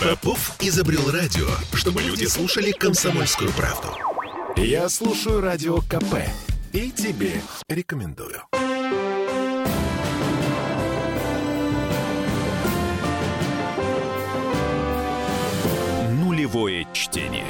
Попов 0.00 0.56
изобрел 0.60 1.10
радио, 1.10 1.46
чтобы 1.74 2.00
люди 2.00 2.24
слушали 2.24 2.70
комсомольскую 2.70 3.50
правду. 3.52 3.88
Я 4.56 4.88
слушаю 4.88 5.42
радио 5.42 5.82
КП 5.82 6.24
и 6.72 6.90
тебе 6.90 7.42
рекомендую. 7.68 8.40
Нулевое 16.14 16.86
чтение. 16.94 17.44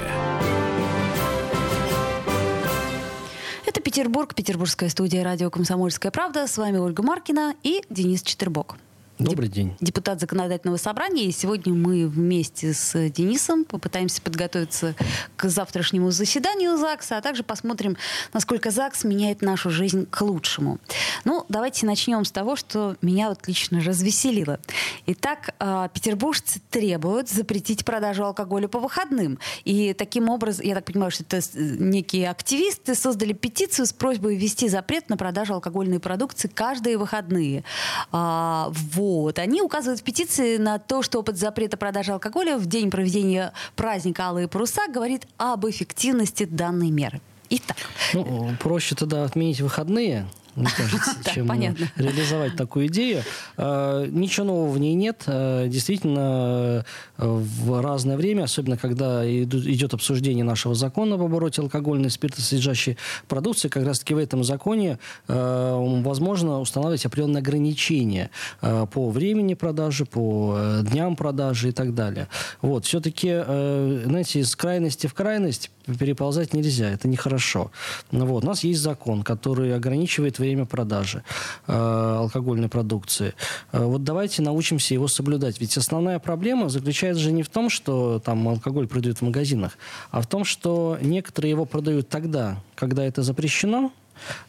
Это 3.65 3.81
Петербург, 3.81 4.35
петербургская 4.35 4.89
студия 4.89 5.23
радио 5.23 5.51
«Комсомольская 5.51 6.11
правда». 6.11 6.49
С 6.49 6.59
вами 6.59 6.79
Ольга 6.79 7.05
Маркина 7.05 7.55
и 7.63 7.85
Денис 7.91 8.23
Четербок. 8.23 8.75
Добрый 9.21 9.51
день. 9.51 9.77
Депутат 9.81 10.19
законодательного 10.19 10.79
собрания. 10.79 11.25
И 11.25 11.31
сегодня 11.31 11.75
мы 11.75 12.09
вместе 12.09 12.73
с 12.73 13.11
Денисом 13.11 13.67
попытаемся 13.67 14.23
подготовиться 14.23 14.95
к 15.37 15.47
завтрашнему 15.47 16.11
заседанию 16.11 16.79
ЗАГСа, 16.79 17.19
а 17.19 17.21
также 17.21 17.43
посмотрим, 17.43 17.99
насколько 18.33 18.71
ЗАГС 18.71 19.05
меняет 19.05 19.43
нашу 19.43 19.69
жизнь 19.69 20.07
к 20.07 20.23
лучшему. 20.23 20.79
Ну, 21.27 21.45
давайте 21.51 21.85
начнем 21.85 22.25
с 22.25 22.31
того, 22.31 22.57
что 22.57 22.97
меня 23.03 23.29
вот 23.29 23.47
лично 23.47 23.83
развеселило. 23.83 24.59
Итак, 25.05 25.55
а, 25.59 25.89
петербуржцы 25.89 26.63
требуют 26.71 27.29
запретить 27.29 27.85
продажу 27.85 28.25
алкоголя 28.25 28.69
по 28.69 28.79
выходным. 28.79 29.39
И 29.65 29.93
таким 29.93 30.31
образом, 30.31 30.65
я 30.65 30.75
так 30.75 30.87
понимаю, 30.87 31.11
что 31.11 31.25
это 31.25 31.43
некие 31.55 32.31
активисты 32.31 32.95
создали 32.95 33.35
петицию 33.35 33.85
с 33.85 33.93
просьбой 33.93 34.37
ввести 34.37 34.71
запрет 34.71 35.11
на 35.11 35.19
продажу 35.19 35.53
алкогольной 35.53 36.01
продукции 36.01 36.49
каждые 36.49 36.97
выходные. 36.97 37.65
Вот 38.13 38.13
а, 38.13 38.73
вот. 39.11 39.39
Они 39.39 39.63
указывают 39.63 40.01
в 40.01 40.05
петиции 40.05 40.57
на 40.57 40.79
то, 40.79 41.03
что 41.03 41.19
опыт 41.19 41.37
запрета 41.37 41.77
продажи 41.77 42.13
алкоголя 42.13 42.57
в 42.57 42.67
день 42.67 42.91
проведения 42.91 43.53
праздника 43.77 44.29
«Алые 44.29 44.49
паруса» 44.49 44.83
говорит 44.89 45.27
об 45.37 45.67
эффективности 45.67 46.45
данной 46.45 46.91
меры. 46.91 47.21
Итак. 47.51 47.77
Ну, 48.15 48.55
проще 48.61 48.95
тогда 48.95 49.25
отменить 49.25 49.61
выходные, 49.61 50.27
мне 50.57 50.69
кажется, 50.77 51.17
чем 51.35 51.47
понятно. 51.47 51.91
реализовать 51.97 52.57
такую 52.57 52.89
идею. 52.89 53.23
А, 53.57 54.07
ничего 54.07 54.47
нового 54.47 54.73
в 54.73 54.79
ней 54.79 54.95
нет. 54.95 55.25
А, 55.27 55.69
действительно, 55.69 56.85
в 57.17 57.83
разное 57.83 58.17
время, 58.17 58.45
особенно 58.45 58.77
когда 58.77 59.25
идет 59.31 59.95
обсуждение 59.95 60.45
нашего 60.45 60.75
закона 60.75 61.15
об 61.15 61.23
обороте 61.23 61.63
алкогольной 61.63 62.11
спиртосодержащей 62.11 62.97
продукции, 63.29 63.69
как 63.69 63.85
раз-таки 63.85 64.15
в 64.15 64.19
этом 64.19 64.45
законе 64.45 64.99
а, 65.29 65.79
возможно 66.03 66.61
устанавливать 66.61 67.07
определенные 67.07 67.41
ограничения 67.41 68.31
по 68.61 69.11
времени 69.11 69.55
продажи, 69.55 70.05
по 70.05 70.55
э, 70.57 70.83
дням 70.83 71.17
продажи 71.17 71.69
и 71.69 71.73
так 71.73 71.95
далее. 71.95 72.29
Вот. 72.63 72.85
Все-таки, 72.85 73.29
знаете, 73.29 74.41
из 74.41 74.55
крайности 74.57 75.07
в 75.07 75.15
крайность 75.15 75.71
переползать 75.99 76.55
нельзя, 76.55 76.91
это 76.91 77.09
нехорошо. 77.09 77.71
Вот. 78.11 78.45
У 78.45 78.47
нас 78.47 78.65
есть 78.65 78.81
закон, 78.81 79.23
который 79.23 79.75
ограничивает 79.75 80.39
время 80.41 80.65
продажи 80.65 81.23
э, 81.67 81.73
алкогольной 81.73 82.69
продукции. 82.69 83.35
Э, 83.73 83.85
вот 83.85 84.03
давайте 84.03 84.43
научимся 84.43 84.95
его 84.95 85.07
соблюдать. 85.07 85.61
Ведь 85.61 85.77
основная 85.77 86.19
проблема 86.19 86.69
заключается 86.69 87.23
же 87.23 87.31
не 87.31 87.43
в 87.43 87.49
том, 87.49 87.71
что 87.71 88.19
там 88.19 88.49
алкоголь 88.49 88.89
продают 88.89 89.19
в 89.19 89.23
магазинах, 89.23 89.79
а 90.11 90.21
в 90.21 90.27
том, 90.27 90.45
что 90.45 90.99
некоторые 91.01 91.51
его 91.51 91.65
продают 91.65 92.09
тогда, 92.09 92.61
когда 92.75 93.05
это 93.05 93.23
запрещено, 93.23 93.93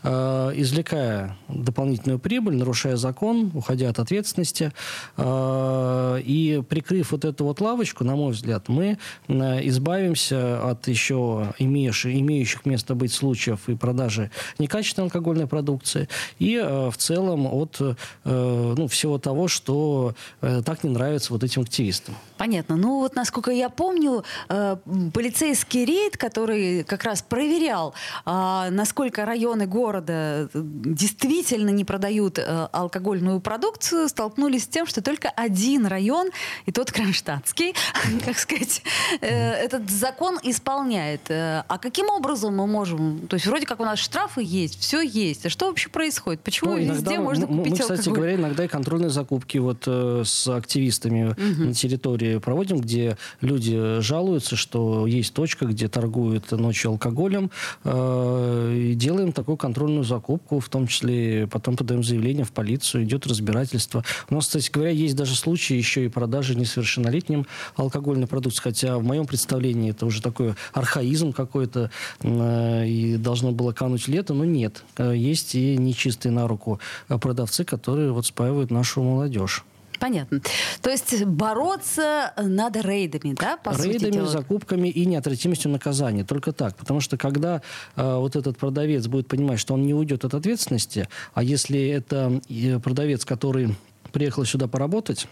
извлекая 0.04 1.38
дополнительную 1.48 2.20
прибыль, 2.20 2.56
нарушая 2.56 2.96
закон, 2.96 3.52
уходя 3.54 3.90
от 3.90 4.00
ответственности. 4.00 4.72
Э, 5.18 6.20
и 6.24 6.64
прикрыв 6.68 7.12
вот 7.12 7.26
эту 7.26 7.46
вот 7.46 7.62
лавочку, 7.62 8.04
на 8.04 8.16
мой 8.16 8.34
взгляд, 8.34 8.70
мы 8.70 8.98
э, 9.28 9.68
избавимся 9.68 10.70
от 10.70 10.88
еще 10.88 11.54
имеющих, 11.60 12.14
имеющих 12.14 12.66
место 12.66 12.96
быть 12.96 13.14
случаев 13.14 13.68
и 13.68 13.76
продажи 13.76 14.32
некачественной 14.60 15.08
алкогольной 15.08 15.48
продукции 15.48 16.08
и 16.40 16.58
в 16.58 16.94
целом 16.98 17.48
от 17.48 17.80
ну, 18.24 18.88
всего 18.88 19.18
того, 19.18 19.48
что 19.48 20.14
так 20.40 20.84
не 20.84 20.90
нравится 20.90 21.34
вот 21.34 21.44
этим 21.44 21.62
активистам. 21.62 22.16
Понятно. 22.38 22.76
Ну 22.76 23.00
вот, 23.00 23.16
насколько 23.16 23.52
я 23.52 23.70
помню, 23.70 24.24
полицейский 24.48 25.86
рейд, 25.86 26.18
который 26.18 26.84
как 26.84 27.04
раз 27.04 27.22
проверял, 27.22 27.94
насколько 28.26 29.26
район 29.26 29.61
районы 29.62 29.68
города 29.68 30.50
э, 30.54 30.62
действительно 30.64 31.70
не 31.70 31.86
продают 31.86 32.40
э, 32.40 32.68
алкогольную 32.72 33.40
продукцию, 33.40 34.10
столкнулись 34.10 34.64
с 34.64 34.68
тем, 34.68 34.86
что 34.86 35.02
только 35.02 35.30
один 35.30 35.86
район, 35.86 36.30
и 36.66 36.72
тот 36.72 36.92
Кронштадтский, 36.92 37.74
как 38.26 38.38
сказать, 38.38 38.84
э, 39.22 39.28
этот 39.28 39.90
закон 39.90 40.40
исполняет. 40.44 41.22
А 41.30 41.78
каким 41.82 42.10
образом 42.10 42.56
мы 42.56 42.68
можем... 42.68 43.28
То 43.28 43.36
есть 43.36 43.48
вроде 43.48 43.66
как 43.66 43.80
у 43.80 43.86
нас 43.86 44.00
штрафы 44.00 44.42
есть, 44.44 44.80
все 44.80 45.02
есть. 45.02 45.46
А 45.46 45.50
что 45.50 45.68
вообще 45.68 45.90
происходит? 45.90 46.42
Почему 46.42 46.72
ну, 46.72 46.78
везде 46.78 47.18
мы, 47.18 47.24
можно 47.24 47.48
купить 47.48 47.72
мы, 47.72 47.78
кстати 47.80 48.00
алкоголь? 48.00 48.16
говоря, 48.16 48.36
иногда 48.36 48.66
и 48.66 48.68
контрольные 48.68 49.10
закупки 49.10 49.58
вот 49.58 49.84
э, 49.88 50.24
с 50.26 50.48
активистами 50.48 51.32
угу. 51.32 51.64
на 51.66 51.74
территории 51.74 52.38
проводим, 52.38 52.80
где 52.80 53.18
люди 53.42 54.00
жалуются, 54.02 54.56
что 54.56 55.08
есть 55.08 55.34
точка, 55.34 55.66
где 55.66 55.88
торгуют 55.88 56.52
ночью 56.52 56.92
алкоголем, 56.92 57.52
э, 57.84 58.72
и 58.76 58.96
делаем 58.96 59.32
такой 59.32 59.51
такую 59.52 59.58
контрольную 59.58 60.04
закупку, 60.04 60.60
в 60.60 60.70
том 60.70 60.88
числе 60.88 61.48
потом 61.48 61.76
подаем 61.76 62.04
заявление 62.04 62.46
в 62.46 62.52
полицию, 62.52 63.04
идет 63.04 63.28
разбирательство. 63.28 64.04
У 64.30 64.36
нас, 64.36 64.46
кстати 64.46 64.72
говоря, 64.72 64.92
есть 64.92 65.16
даже 65.16 65.36
случаи 65.36 65.76
еще 65.76 66.06
и 66.06 66.08
продажи 66.08 66.56
несовершеннолетним 66.56 67.46
алкогольной 67.76 68.28
продукции, 68.28 68.62
хотя 68.62 68.98
в 68.98 69.04
моем 69.04 69.26
представлении 69.26 69.92
это 69.92 70.06
уже 70.06 70.22
такой 70.22 70.54
архаизм 70.74 71.34
какой-то, 71.34 71.92
э, 72.22 72.88
и 72.88 73.18
должно 73.18 73.52
было 73.52 73.74
кануть 73.74 74.08
лето, 74.08 74.34
но 74.34 74.46
нет. 74.46 74.84
Э, 74.98 75.14
есть 75.16 75.56
и 75.56 75.76
нечистые 75.78 76.32
на 76.32 76.48
руку 76.48 76.80
продавцы, 77.08 77.66
которые 77.66 78.12
вот 78.14 78.26
спаивают 78.26 78.72
нашу 78.72 79.04
молодежь. 79.04 79.66
Понятно. 80.02 80.42
То 80.82 80.90
есть 80.90 81.24
бороться 81.26 82.34
надо 82.36 82.82
рейдами, 82.82 83.36
да, 83.40 83.58
по 83.58 83.70
Рейдами, 83.70 84.14
сути 84.14 84.32
закупками 84.32 84.88
и 84.88 85.06
неотвратимостью 85.06 85.70
наказания. 85.70 86.24
Только 86.24 86.54
так. 86.54 86.76
Потому 86.76 87.02
что 87.02 87.18
когда 87.18 87.62
э, 87.96 88.16
вот 88.16 88.36
этот 88.36 88.58
продавец 88.58 89.06
будет 89.06 89.28
понимать, 89.28 89.60
что 89.60 89.76
он 89.76 89.84
не 89.84 89.94
уйдет 89.94 90.26
от 90.26 90.34
ответственности, 90.34 91.08
а 91.36 91.44
если 91.44 91.88
это 91.88 92.42
э, 92.50 92.80
продавец, 92.80 93.26
который 93.26 93.76
приехал 94.12 94.44
сюда 94.44 94.68
поработать, 94.68 95.28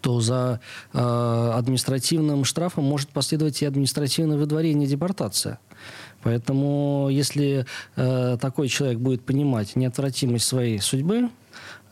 то 0.00 0.18
за 0.20 0.60
э, 0.94 0.98
административным 1.54 2.46
штрафом 2.46 2.84
может 2.84 3.10
последовать 3.10 3.60
и 3.60 3.66
административное 3.66 4.38
выдворение, 4.38 4.88
депортация. 4.88 5.58
Поэтому, 6.22 7.08
если 7.10 7.66
э, 7.96 8.38
такой 8.40 8.68
человек 8.68 8.98
будет 8.98 9.26
понимать 9.26 9.76
неотвратимость 9.76 10.46
своей 10.46 10.80
судьбы, 10.80 11.28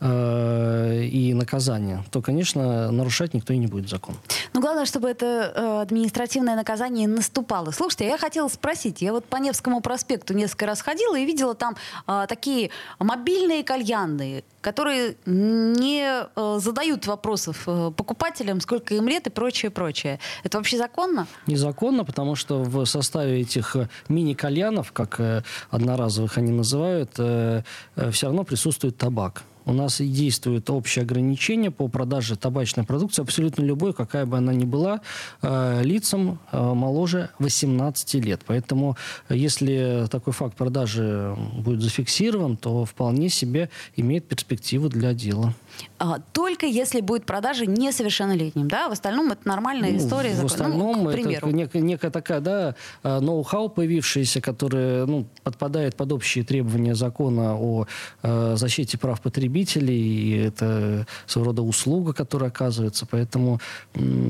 Э, 0.05 1.01
и 1.01 1.33
наказания, 1.33 2.03
то, 2.11 2.21
конечно, 2.21 2.91
нарушать 2.91 3.33
никто 3.33 3.53
и 3.53 3.57
не 3.57 3.67
будет 3.67 3.87
закон. 3.89 4.15
Но 4.53 4.59
главное, 4.59 4.85
чтобы 4.85 5.09
это 5.09 5.53
э, 5.55 5.81
административное 5.81 6.57
наказание 6.57 7.07
наступало. 7.07 7.71
Слушайте, 7.71 8.07
я 8.07 8.17
хотела 8.17 8.49
спросить, 8.49 9.01
я 9.01 9.13
вот 9.13 9.23
по 9.23 9.37
Невскому 9.37 9.79
проспекту 9.79 10.33
несколько 10.33 10.65
раз 10.65 10.81
ходила 10.81 11.17
и 11.17 11.25
видела 11.25 11.55
там 11.55 11.77
э, 12.05 12.25
такие 12.27 12.69
мобильные 12.99 13.63
кальянные, 13.63 14.43
которые 14.59 15.15
не 15.25 16.03
э, 16.05 16.59
задают 16.59 17.07
вопросов 17.07 17.63
э, 17.67 17.91
покупателям, 17.95 18.59
сколько 18.59 18.95
им 18.95 19.07
лет 19.07 19.27
и 19.27 19.29
прочее, 19.29 19.71
прочее. 19.71 20.19
Это 20.43 20.57
вообще 20.57 20.77
законно? 20.77 21.27
Незаконно, 21.47 22.03
потому 22.03 22.35
что 22.35 22.61
в 22.61 22.83
составе 22.83 23.39
этих 23.39 23.77
э, 23.77 23.87
мини-кальянов, 24.09 24.91
как 24.91 25.21
э, 25.21 25.43
одноразовых 25.69 26.37
они 26.37 26.51
называют, 26.51 27.11
э, 27.19 27.63
э, 27.95 28.11
все 28.11 28.25
равно 28.25 28.43
присутствует 28.43 28.97
табак 28.97 29.43
у 29.65 29.73
нас 29.73 30.01
и 30.01 30.07
действует 30.07 30.69
общее 30.69 31.03
ограничение 31.03 31.71
по 31.71 31.87
продаже 31.87 32.35
табачной 32.35 32.83
продукции, 32.83 33.21
абсолютно 33.21 33.63
любой, 33.63 33.93
какая 33.93 34.25
бы 34.25 34.37
она 34.37 34.53
ни 34.53 34.65
была, 34.65 35.01
э, 35.41 35.81
лицам 35.83 36.39
э, 36.51 36.73
моложе 36.73 37.29
18 37.39 38.15
лет. 38.15 38.41
Поэтому, 38.45 38.97
если 39.29 40.07
такой 40.09 40.33
факт 40.33 40.55
продажи 40.55 41.35
будет 41.57 41.81
зафиксирован, 41.81 42.57
то 42.57 42.85
вполне 42.85 43.29
себе 43.29 43.69
имеет 43.95 44.27
перспективу 44.27 44.89
для 44.89 45.13
дела. 45.13 45.53
А, 45.99 46.19
только 46.33 46.65
если 46.65 47.01
будет 47.01 47.25
продажа 47.25 47.65
несовершеннолетним, 47.65 48.67
да? 48.67 48.89
В 48.89 48.91
остальном 48.91 49.31
это 49.31 49.47
нормальная 49.47 49.91
ну, 49.91 49.97
история. 49.97 50.33
В 50.33 50.45
остальном 50.45 51.03
ну, 51.03 51.09
к 51.09 51.13
примеру. 51.13 51.47
это 51.47 51.55
некая, 51.55 51.81
некая 51.81 52.11
такая, 52.11 52.41
да, 52.41 52.75
э, 53.03 53.19
ноу-хау 53.19 53.69
появившаяся, 53.69 54.41
которая 54.41 55.05
ну, 55.05 55.25
подпадает 55.43 55.95
под 55.95 56.11
общие 56.11 56.43
требования 56.43 56.95
закона 56.95 57.55
о 57.55 57.85
э, 58.21 58.55
защите 58.57 58.97
прав 58.97 59.21
потребителей 59.21 59.95
и 59.95 60.37
это 60.37 61.07
своего 61.25 61.51
рода 61.51 61.61
услуга, 61.61 62.13
которая 62.13 62.49
оказывается, 62.49 63.05
поэтому 63.05 63.59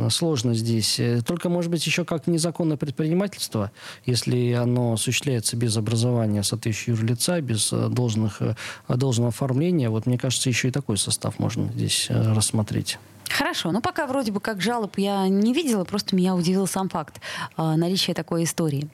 сложно 0.09 0.53
здесь. 0.53 0.99
Э, 0.99 1.21
только, 1.21 1.49
может 1.49 1.71
быть, 1.71 1.85
еще 1.85 2.05
как 2.05 2.27
незаконное 2.27 2.77
предпринимательство, 2.77 3.71
если 4.05 4.53
оно 4.53 4.93
осуществляется 4.93 5.57
без 5.57 5.75
образования 5.77 6.43
соответствующего 6.43 6.95
юрлица, 6.95 7.41
без 7.41 7.69
должных, 7.71 8.41
э, 8.41 8.55
должного 8.87 9.29
оформления, 9.29 9.89
вот 9.89 10.05
мне 10.05 10.17
кажется, 10.17 10.49
еще 10.49 10.67
и 10.67 10.71
такой 10.71 10.97
состав 10.97 11.32
можно 11.39 11.71
здесь 11.73 12.07
рассмотреть. 12.09 12.97
Хорошо, 13.29 13.71
ну 13.71 13.81
пока 13.81 14.07
вроде 14.07 14.31
бы 14.31 14.39
как 14.39 14.61
жалоб 14.61 14.97
я 14.97 15.27
не 15.27 15.53
видела, 15.53 15.83
просто 15.83 16.15
меня 16.15 16.35
удивил 16.35 16.67
сам 16.67 16.89
факт 16.89 17.19
э, 17.57 17.75
наличия 17.75 18.13
такой 18.13 18.43
истории. 18.43 18.89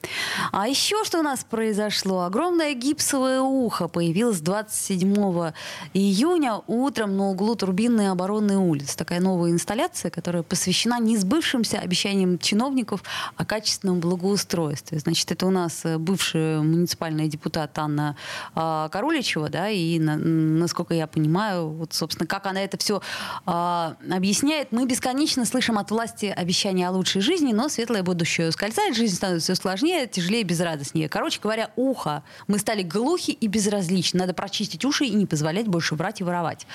А 0.52 0.68
еще 0.68 1.04
что 1.04 1.20
у 1.20 1.22
нас 1.22 1.44
произошло? 1.44 2.22
Огромное 2.22 2.74
гипсовое 2.74 3.40
ухо 3.40 3.88
появилось 3.88 4.40
27 4.40 5.52
июня 5.94 6.60
утром 6.66 7.16
на 7.16 7.30
углу 7.30 7.54
Турбинной 7.54 8.10
оборонной 8.10 8.56
улицы. 8.56 8.96
Такая 8.96 9.20
новая 9.20 9.50
инсталляция, 9.50 10.10
которая 10.10 10.42
посвящена 10.42 11.00
несбывшимся 11.00 11.78
обещаниям 11.78 12.38
чиновников 12.38 13.02
о 13.36 13.44
качественном 13.44 14.00
благоустройстве. 14.00 14.98
Значит, 14.98 15.30
это 15.32 15.46
у 15.46 15.50
нас 15.50 15.84
э, 15.84 15.98
бывшая 15.98 16.60
муниципальная 16.60 17.26
депутат 17.26 17.78
Анна 17.78 18.16
э, 18.54 18.88
Каруличева, 18.90 19.48
да, 19.48 19.68
и 19.68 19.98
на, 19.98 20.16
насколько 20.16 20.94
я 20.94 21.06
понимаю, 21.06 21.68
вот, 21.68 21.92
собственно, 21.92 22.26
как 22.26 22.46
она 22.46 22.62
это 22.62 22.78
все 22.78 23.02
э, 23.46 23.94
объясняет 24.20 24.70
мы 24.70 24.84
бесконечно 24.84 25.46
слышим 25.46 25.78
от 25.78 25.90
власти 25.90 26.26
обещания 26.26 26.86
о 26.86 26.90
лучшей 26.90 27.22
жизни, 27.22 27.54
но 27.54 27.70
светлое 27.70 28.02
будущее 28.02 28.50
ускользает, 28.50 28.94
жизнь 28.94 29.16
становится 29.16 29.54
все 29.54 29.62
сложнее, 29.62 30.06
тяжелее, 30.06 30.42
безрадостнее. 30.42 31.08
Короче 31.08 31.40
говоря, 31.40 31.70
ухо. 31.74 32.22
Мы 32.46 32.58
стали 32.58 32.82
глухи 32.82 33.32
и 33.32 33.46
безразличны. 33.46 34.20
Надо 34.20 34.34
прочистить 34.34 34.84
уши 34.84 35.06
и 35.06 35.14
не 35.14 35.24
позволять 35.24 35.68
больше 35.68 35.94
врать 35.94 36.20
и 36.20 36.24
воровать. 36.24 36.66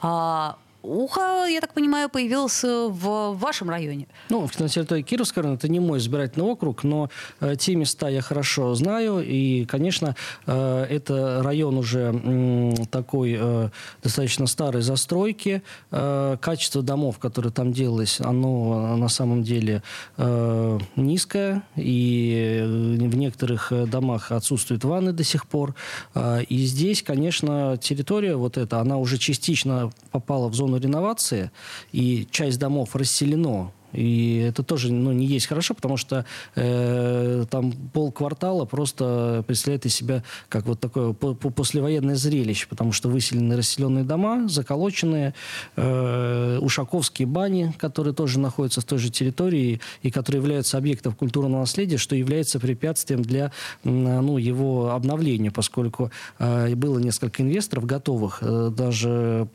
А, 0.00 0.58
ухо, 0.88 1.46
я 1.46 1.60
так 1.60 1.74
понимаю, 1.74 2.08
появилось 2.08 2.64
в 2.64 3.34
вашем 3.34 3.70
районе. 3.70 4.06
Ну, 4.30 4.48
на 4.58 4.68
территории 4.68 5.02
Кировского 5.02 5.42
района 5.42 5.56
это 5.56 5.68
не 5.68 5.80
мой 5.80 5.98
избирательный 5.98 6.46
округ, 6.46 6.84
но 6.84 7.10
э, 7.40 7.56
те 7.56 7.74
места 7.74 8.08
я 8.08 8.20
хорошо 8.22 8.74
знаю. 8.74 9.22
И, 9.24 9.64
конечно, 9.66 10.16
э, 10.46 10.86
это 10.88 11.42
район 11.42 11.76
уже 11.76 12.12
э, 12.12 12.74
такой 12.90 13.36
э, 13.38 13.68
достаточно 14.02 14.46
старой 14.46 14.82
застройки. 14.82 15.62
Э, 15.90 16.36
качество 16.40 16.82
домов, 16.82 17.18
которые 17.18 17.52
там 17.52 17.72
делалось, 17.72 18.20
оно 18.20 18.96
на 18.96 19.08
самом 19.08 19.42
деле 19.42 19.82
э, 20.16 20.78
низкое. 20.96 21.62
И 21.76 22.62
в 22.64 23.16
некоторых 23.16 23.72
домах 23.90 24.32
отсутствуют 24.32 24.84
ванны 24.84 25.12
до 25.12 25.24
сих 25.24 25.46
пор. 25.46 25.74
Э, 26.14 26.42
и 26.42 26.58
здесь, 26.64 27.02
конечно, 27.02 27.76
территория 27.80 28.36
вот 28.36 28.56
эта, 28.56 28.80
она 28.80 28.96
уже 28.96 29.18
частично 29.18 29.90
попала 30.10 30.48
в 30.48 30.54
зону 30.54 30.77
реновации, 30.78 31.50
и 31.92 32.26
часть 32.30 32.58
домов 32.58 32.94
расселено. 32.96 33.72
И 33.92 34.44
это 34.48 34.62
тоже 34.62 34.92
ну, 34.92 35.12
не 35.12 35.26
есть 35.26 35.46
хорошо, 35.46 35.74
потому 35.74 35.96
что 35.96 36.24
э, 36.56 37.44
там 37.50 37.72
полквартала 37.72 38.64
просто 38.64 39.44
представляет 39.46 39.86
из 39.86 39.94
себя 39.94 40.22
как 40.48 40.66
вот 40.66 40.80
такое 40.80 41.12
послевоенное 41.14 42.14
зрелище, 42.14 42.66
потому 42.68 42.92
что 42.92 43.08
выселены 43.08 43.56
расселенные 43.56 44.04
дома, 44.04 44.48
заколоченные, 44.48 45.34
э, 45.76 46.58
ушаковские 46.60 47.26
бани, 47.26 47.74
которые 47.78 48.12
тоже 48.14 48.38
находятся 48.38 48.82
в 48.82 48.84
той 48.84 48.98
же 48.98 49.10
территории 49.10 49.80
и 50.02 50.10
которые 50.10 50.42
являются 50.42 50.76
объектом 50.76 51.14
культурного 51.14 51.60
наследия, 51.60 51.96
что 51.96 52.14
является 52.14 52.60
препятствием 52.60 53.22
для 53.22 53.52
ну, 53.84 54.36
его 54.36 54.90
обновления, 54.90 55.50
поскольку 55.50 56.10
э, 56.38 56.74
было 56.74 56.98
несколько 56.98 57.42
инвесторов 57.42 57.86
готовых 57.86 58.38
э, 58.42 58.70
даже 58.70 59.48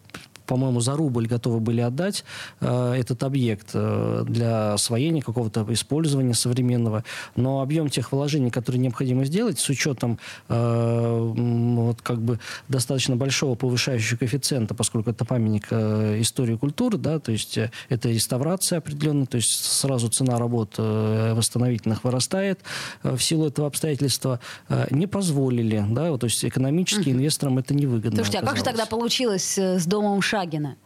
по-моему, 0.45 0.80
за 0.80 0.95
рубль 0.95 1.28
готовы 1.28 1.60
были 1.60 1.81
отдать 1.81 2.24
э, 2.60 2.94
этот 2.94 3.24
объект 3.24 3.72
э, 3.74 4.24
для 4.28 4.74
освоения 4.74 5.22
какого-то 5.22 5.66
использования 5.69 6.34
современного. 6.34 7.04
Но 7.36 7.62
объем 7.62 7.90
тех 7.90 8.12
вложений, 8.12 8.51
которые 8.51 8.81
необходимо 8.81 9.25
сделать, 9.25 9.60
с 9.60 9.69
учетом 9.69 10.19
э, 10.50 11.34
вот, 11.34 12.01
как 12.01 12.22
бы 12.22 12.40
достаточно 12.68 13.16
большого 13.16 13.56
повышающего 13.56 14.18
коэффициента, 14.18 14.74
поскольку 14.74 15.10
это 15.10 15.25
памятник 15.25 15.68
э, 15.72 16.19
истории 16.22 16.56
культуры, 16.56 16.98
да, 16.98 17.19
то 17.19 17.31
есть 17.31 17.57
э, 17.57 17.72
это 17.90 18.10
реставрация 18.10 18.80
определенная, 18.80 19.25
то 19.25 19.38
есть 19.38 19.51
сразу 19.51 20.10
цена 20.10 20.38
работ 20.38 20.75
э, 20.78 21.34
восстановительных 21.34 22.04
вырастает 22.04 22.60
э, 23.04 23.16
в 23.16 23.24
силу 23.24 23.48
этого 23.48 23.68
обстоятельства, 23.68 24.40
э, 24.69 24.88
не 24.92 25.07
позволили, 25.07 25.84
да, 25.90 26.12
вот, 26.12 26.22
то 26.22 26.25
есть 26.25 26.44
экономически 26.44 27.10
инвесторам 27.10 27.57
это 27.57 27.74
невыгодно. 27.74 28.18
Слушайте, 28.18 28.40
а 28.40 28.45
как 28.45 28.57
же 28.57 28.63
тогда 28.63 28.86
получилось 28.86 29.57
с 29.57 29.86
домом 29.86 30.22
Шагина? 30.33 30.77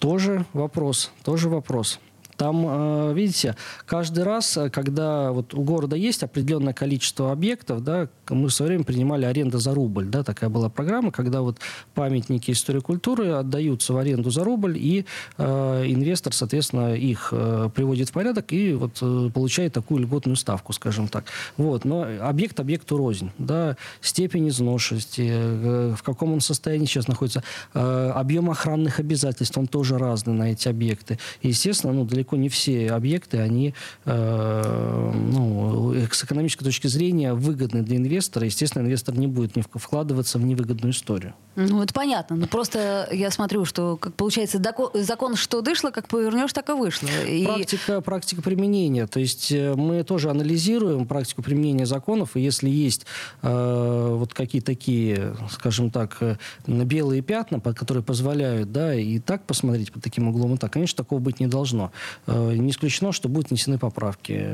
Тоже 0.00 0.44
вопрос, 0.54 1.12
тоже 1.22 1.48
вопрос. 1.48 2.00
Там, 2.42 2.66
э, 2.66 3.12
видите, 3.14 3.54
каждый 3.86 4.24
раз, 4.24 4.56
э, 4.56 4.68
когда 4.68 5.30
вот 5.30 5.54
у 5.54 5.62
города 5.62 5.94
есть 5.94 6.24
определенное 6.24 6.72
количество 6.72 7.30
объектов, 7.30 7.84
да, 7.84 8.08
мы 8.30 8.48
в 8.48 8.52
свое 8.52 8.70
время 8.70 8.82
принимали 8.82 9.24
аренду 9.24 9.58
за 9.58 9.72
рубль, 9.72 10.06
да, 10.06 10.24
такая 10.24 10.50
была 10.50 10.68
программа, 10.68 11.12
когда 11.12 11.40
вот 11.40 11.58
памятники 11.94 12.50
истории 12.50 12.80
культуры 12.80 13.28
отдаются 13.28 13.92
в 13.92 13.96
аренду 13.96 14.30
за 14.30 14.42
рубль, 14.42 14.76
и 14.76 15.06
э, 15.38 15.84
инвестор, 15.86 16.32
соответственно, 16.34 16.96
их 16.96 17.28
э, 17.30 17.70
приводит 17.72 18.08
в 18.08 18.12
порядок 18.12 18.52
и 18.52 18.72
вот 18.72 18.98
э, 19.00 19.30
получает 19.32 19.72
такую 19.72 20.00
льготную 20.02 20.34
ставку, 20.34 20.72
скажем 20.72 21.06
так. 21.06 21.26
Вот, 21.56 21.84
но 21.84 22.04
объект 22.20 22.58
объекту 22.58 22.96
рознь, 22.96 23.30
да, 23.38 23.76
степень 24.00 24.48
изношенности, 24.48 25.30
э, 25.32 25.94
в 25.96 26.02
каком 26.02 26.32
он 26.32 26.40
состоянии 26.40 26.86
сейчас 26.86 27.06
находится, 27.06 27.44
э, 27.74 28.12
объем 28.16 28.50
охранных 28.50 28.98
обязательств, 28.98 29.56
он 29.56 29.68
тоже 29.68 29.96
разный 29.96 30.34
на 30.34 30.50
эти 30.50 30.66
объекты. 30.66 31.20
И, 31.42 31.48
естественно, 31.48 31.92
ну, 31.92 32.04
далеко 32.04 32.31
далеко 32.32 32.36
не 32.36 32.48
все 32.48 32.90
объекты, 32.90 33.38
они 33.38 33.74
э, 34.04 35.12
ну, 35.32 35.94
с 36.10 36.24
экономической 36.24 36.64
точки 36.64 36.86
зрения 36.86 37.34
выгодны 37.34 37.82
для 37.82 37.96
инвестора. 37.96 38.46
Естественно, 38.46 38.82
инвестор 38.82 39.16
не 39.16 39.26
будет 39.26 39.56
не 39.56 39.62
вкладываться 39.62 40.38
в 40.38 40.44
невыгодную 40.44 40.92
историю. 40.92 41.34
Ну, 41.54 41.82
это 41.82 41.92
понятно. 41.92 42.36
Но 42.36 42.46
просто 42.46 43.08
я 43.12 43.30
смотрю, 43.30 43.64
что, 43.64 43.96
как 43.96 44.14
получается, 44.14 44.60
закон, 44.94 45.36
что 45.36 45.60
дышло, 45.60 45.90
как 45.90 46.08
повернешь, 46.08 46.52
так 46.52 46.70
и 46.70 46.72
вышло. 46.72 47.08
И... 47.26 47.44
Практика, 47.44 48.00
практика 48.00 48.42
применения. 48.42 49.06
То 49.06 49.20
есть 49.20 49.52
э, 49.52 49.74
мы 49.74 50.02
тоже 50.02 50.30
анализируем 50.30 51.06
практику 51.06 51.42
применения 51.42 51.86
законов, 51.86 52.36
и 52.36 52.40
если 52.40 52.70
есть 52.70 53.06
э, 53.42 54.14
вот 54.18 54.32
какие-то 54.32 54.66
такие, 54.66 55.36
скажем 55.50 55.90
так, 55.90 56.16
э, 56.20 56.36
белые 56.66 57.22
пятна, 57.22 57.60
которые 57.60 58.02
позволяют, 58.02 58.72
да, 58.72 58.94
и 58.94 59.18
так 59.18 59.44
посмотреть 59.44 59.92
под 59.92 60.02
таким 60.02 60.28
углом, 60.28 60.54
и 60.54 60.56
так, 60.56 60.72
конечно, 60.72 60.96
такого 60.96 61.18
быть 61.18 61.40
не 61.40 61.46
должно. 61.46 61.92
Э, 62.26 62.54
не 62.54 62.70
исключено, 62.70 63.12
что 63.12 63.28
будут 63.28 63.50
внесены 63.50 63.78
поправки 63.78 64.46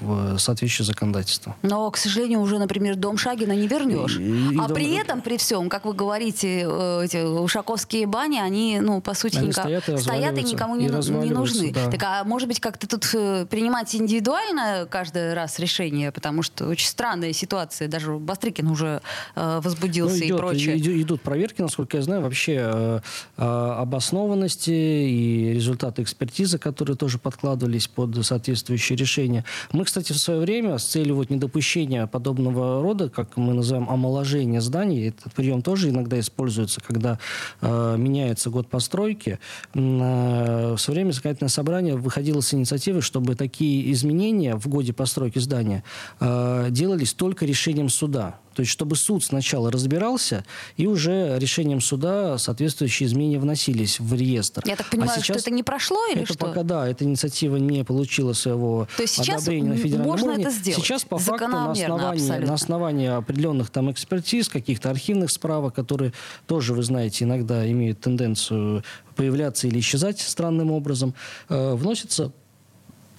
в 0.00 0.38
соответствующее 0.38 0.86
законодательство. 0.86 1.56
Но, 1.62 1.90
к 1.90 1.96
сожалению, 1.96 2.40
уже, 2.40 2.58
например, 2.58 2.96
дом 2.96 3.18
Шагина 3.18 3.52
не 3.52 3.68
вернешь. 3.68 4.16
И, 4.16 4.54
и 4.54 4.58
а 4.58 4.68
дом... 4.68 4.74
при 4.74 4.94
этом, 4.94 5.20
при 5.20 5.36
всем, 5.36 5.68
как 5.68 5.84
вы 5.84 5.92
говорите, 5.92 6.29
э, 6.42 7.04
эти 7.04 7.24
ушаковские 7.24 8.06
бани, 8.06 8.38
они, 8.38 8.80
ну, 8.80 9.00
по 9.00 9.14
сути, 9.14 9.38
они 9.38 9.48
никак... 9.48 9.64
стоят, 9.64 9.88
и, 9.88 9.96
стоят 9.96 10.38
и 10.38 10.42
никому 10.42 10.76
и 10.76 10.84
не, 10.84 10.86
не 10.86 11.30
нужны. 11.30 11.72
Да. 11.72 11.90
Так, 11.90 12.02
а 12.02 12.24
может 12.24 12.48
быть, 12.48 12.60
как-то 12.60 12.86
тут 12.86 13.08
э, 13.14 13.46
принимать 13.48 13.94
индивидуально 13.94 14.86
каждый 14.90 15.34
раз 15.34 15.58
решение, 15.58 16.12
потому 16.12 16.42
что 16.42 16.66
очень 16.68 16.86
странная 16.86 17.32
ситуация. 17.32 17.88
Даже 17.88 18.12
Бастрыкин 18.12 18.68
уже 18.68 19.02
э, 19.34 19.60
возбудился 19.62 20.18
ну, 20.18 20.24
идет, 20.24 20.36
и 20.36 20.38
прочее. 20.38 21.02
Идут 21.02 21.22
проверки, 21.22 21.62
насколько 21.62 21.96
я 21.96 22.02
знаю, 22.02 22.22
вообще 22.22 22.58
э, 22.62 23.00
э, 23.36 23.42
обоснованности 23.42 24.70
и 24.70 25.52
результаты 25.54 26.02
экспертизы, 26.02 26.58
которые 26.58 26.96
тоже 26.96 27.18
подкладывались 27.18 27.88
под 27.88 28.24
соответствующие 28.24 28.96
решения. 28.96 29.44
Мы, 29.72 29.84
кстати, 29.84 30.12
в 30.12 30.18
свое 30.18 30.40
время 30.40 30.78
с 30.78 30.84
целью 30.84 31.16
вот 31.16 31.30
недопущения 31.30 32.06
подобного 32.06 32.82
рода, 32.82 33.08
как 33.08 33.36
мы 33.36 33.54
называем 33.54 33.88
омоложение 33.88 34.60
зданий, 34.60 35.08
этот 35.08 35.32
прием 35.32 35.62
тоже 35.62 35.90
иногда 35.90 36.19
используется, 36.20 36.80
когда 36.80 37.18
э, 37.60 37.96
меняется 37.98 38.50
год 38.50 38.68
постройки, 38.68 39.38
э, 39.74 40.76
свое 40.78 41.00
время 41.00 41.12
законодательное 41.12 41.50
собрание 41.50 41.96
выходило 41.96 42.40
с 42.40 42.54
инициативой, 42.54 43.00
чтобы 43.00 43.34
такие 43.34 43.90
изменения 43.92 44.56
в 44.56 44.68
годе 44.68 44.92
постройки 44.92 45.38
здания 45.38 45.84
э, 46.20 46.68
делались 46.70 47.12
только 47.12 47.44
решением 47.44 47.88
суда. 47.88 48.38
То 48.60 48.62
есть, 48.62 48.72
чтобы 48.72 48.94
суд 48.94 49.24
сначала 49.24 49.72
разбирался, 49.72 50.44
и 50.76 50.86
уже 50.86 51.38
решением 51.38 51.80
суда 51.80 52.36
соответствующие 52.36 53.06
изменения 53.06 53.38
вносились 53.38 53.98
в 53.98 54.12
реестр. 54.12 54.64
Я 54.66 54.76
так 54.76 54.90
понимаю, 54.90 55.12
а 55.12 55.14
сейчас 55.14 55.38
что 55.38 55.48
это 55.48 55.50
не 55.50 55.62
прошло 55.62 55.96
или 56.12 56.24
это 56.24 56.34
что? 56.34 56.44
Пока, 56.44 56.62
да, 56.62 56.86
эта 56.86 57.04
инициатива 57.04 57.56
не 57.56 57.84
получила 57.84 58.34
своего 58.34 58.86
То 58.98 59.02
есть 59.04 59.14
сейчас 59.14 59.44
одобрения 59.44 59.70
на 59.70 59.76
федеральном 59.76 60.06
можно 60.08 60.26
уровне. 60.26 60.44
Это 60.44 60.52
сделать. 60.54 60.84
Сейчас 60.84 61.04
по 61.04 61.16
факту 61.16 61.48
на 61.48 61.70
основании, 61.70 62.44
на 62.44 62.52
основании 62.52 63.08
определенных 63.08 63.70
там 63.70 63.90
экспертиз, 63.90 64.50
каких-то 64.50 64.90
архивных 64.90 65.30
справок, 65.30 65.74
которые 65.74 66.12
тоже, 66.46 66.74
вы 66.74 66.82
знаете, 66.82 67.24
иногда 67.24 67.66
имеют 67.66 68.00
тенденцию 68.00 68.84
появляться 69.16 69.68
или 69.68 69.80
исчезать 69.80 70.20
странным 70.20 70.70
образом, 70.70 71.14
э, 71.48 71.74
вносится 71.76 72.30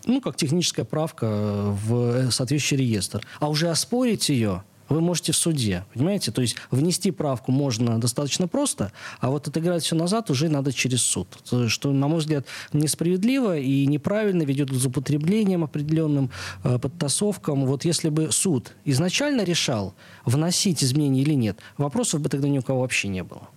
ну, 0.06 0.22
как 0.22 0.36
техническая 0.36 0.86
правка 0.86 1.26
в 1.26 2.30
соответствующий 2.30 2.78
реестр. 2.78 3.26
А 3.40 3.50
уже 3.50 3.70
оспорить 3.70 4.30
ее 4.30 4.64
вы 4.92 5.02
можете 5.02 5.32
в 5.32 5.36
суде, 5.36 5.86
понимаете? 5.94 6.32
То 6.32 6.42
есть 6.42 6.56
внести 6.70 7.12
правку 7.12 7.52
можно 7.52 8.00
достаточно 8.00 8.48
просто, 8.48 8.92
а 9.20 9.30
вот 9.30 9.48
отыграть 9.48 9.84
все 9.84 9.96
назад 9.96 10.30
уже 10.30 10.50
надо 10.50 10.74
через 10.74 11.02
суд. 11.02 11.28
Что, 11.68 11.92
на 11.92 12.08
мой 12.08 12.20
взгляд, 12.20 12.46
несправедливо 12.74 13.58
и 13.58 13.86
неправильно 13.88 14.44
ведет 14.44 14.70
к 14.70 14.74
злоупотреблениям 14.74 15.64
определенным, 15.64 16.30
э, 16.64 16.78
подтасовкам. 16.78 17.66
Вот 17.66 17.86
если 17.86 18.10
бы 18.10 18.32
суд 18.32 18.74
изначально 18.86 19.44
решал, 19.44 19.94
вносить 20.26 20.84
изменения 20.84 21.22
или 21.22 21.34
нет, 21.34 21.60
вопросов 21.78 22.22
бы 22.22 22.30
тогда 22.30 22.48
ни 22.48 22.60
у 22.60 22.62
кого 22.62 22.82
вообще 22.82 23.08
не 23.08 23.24
было. 23.24 23.48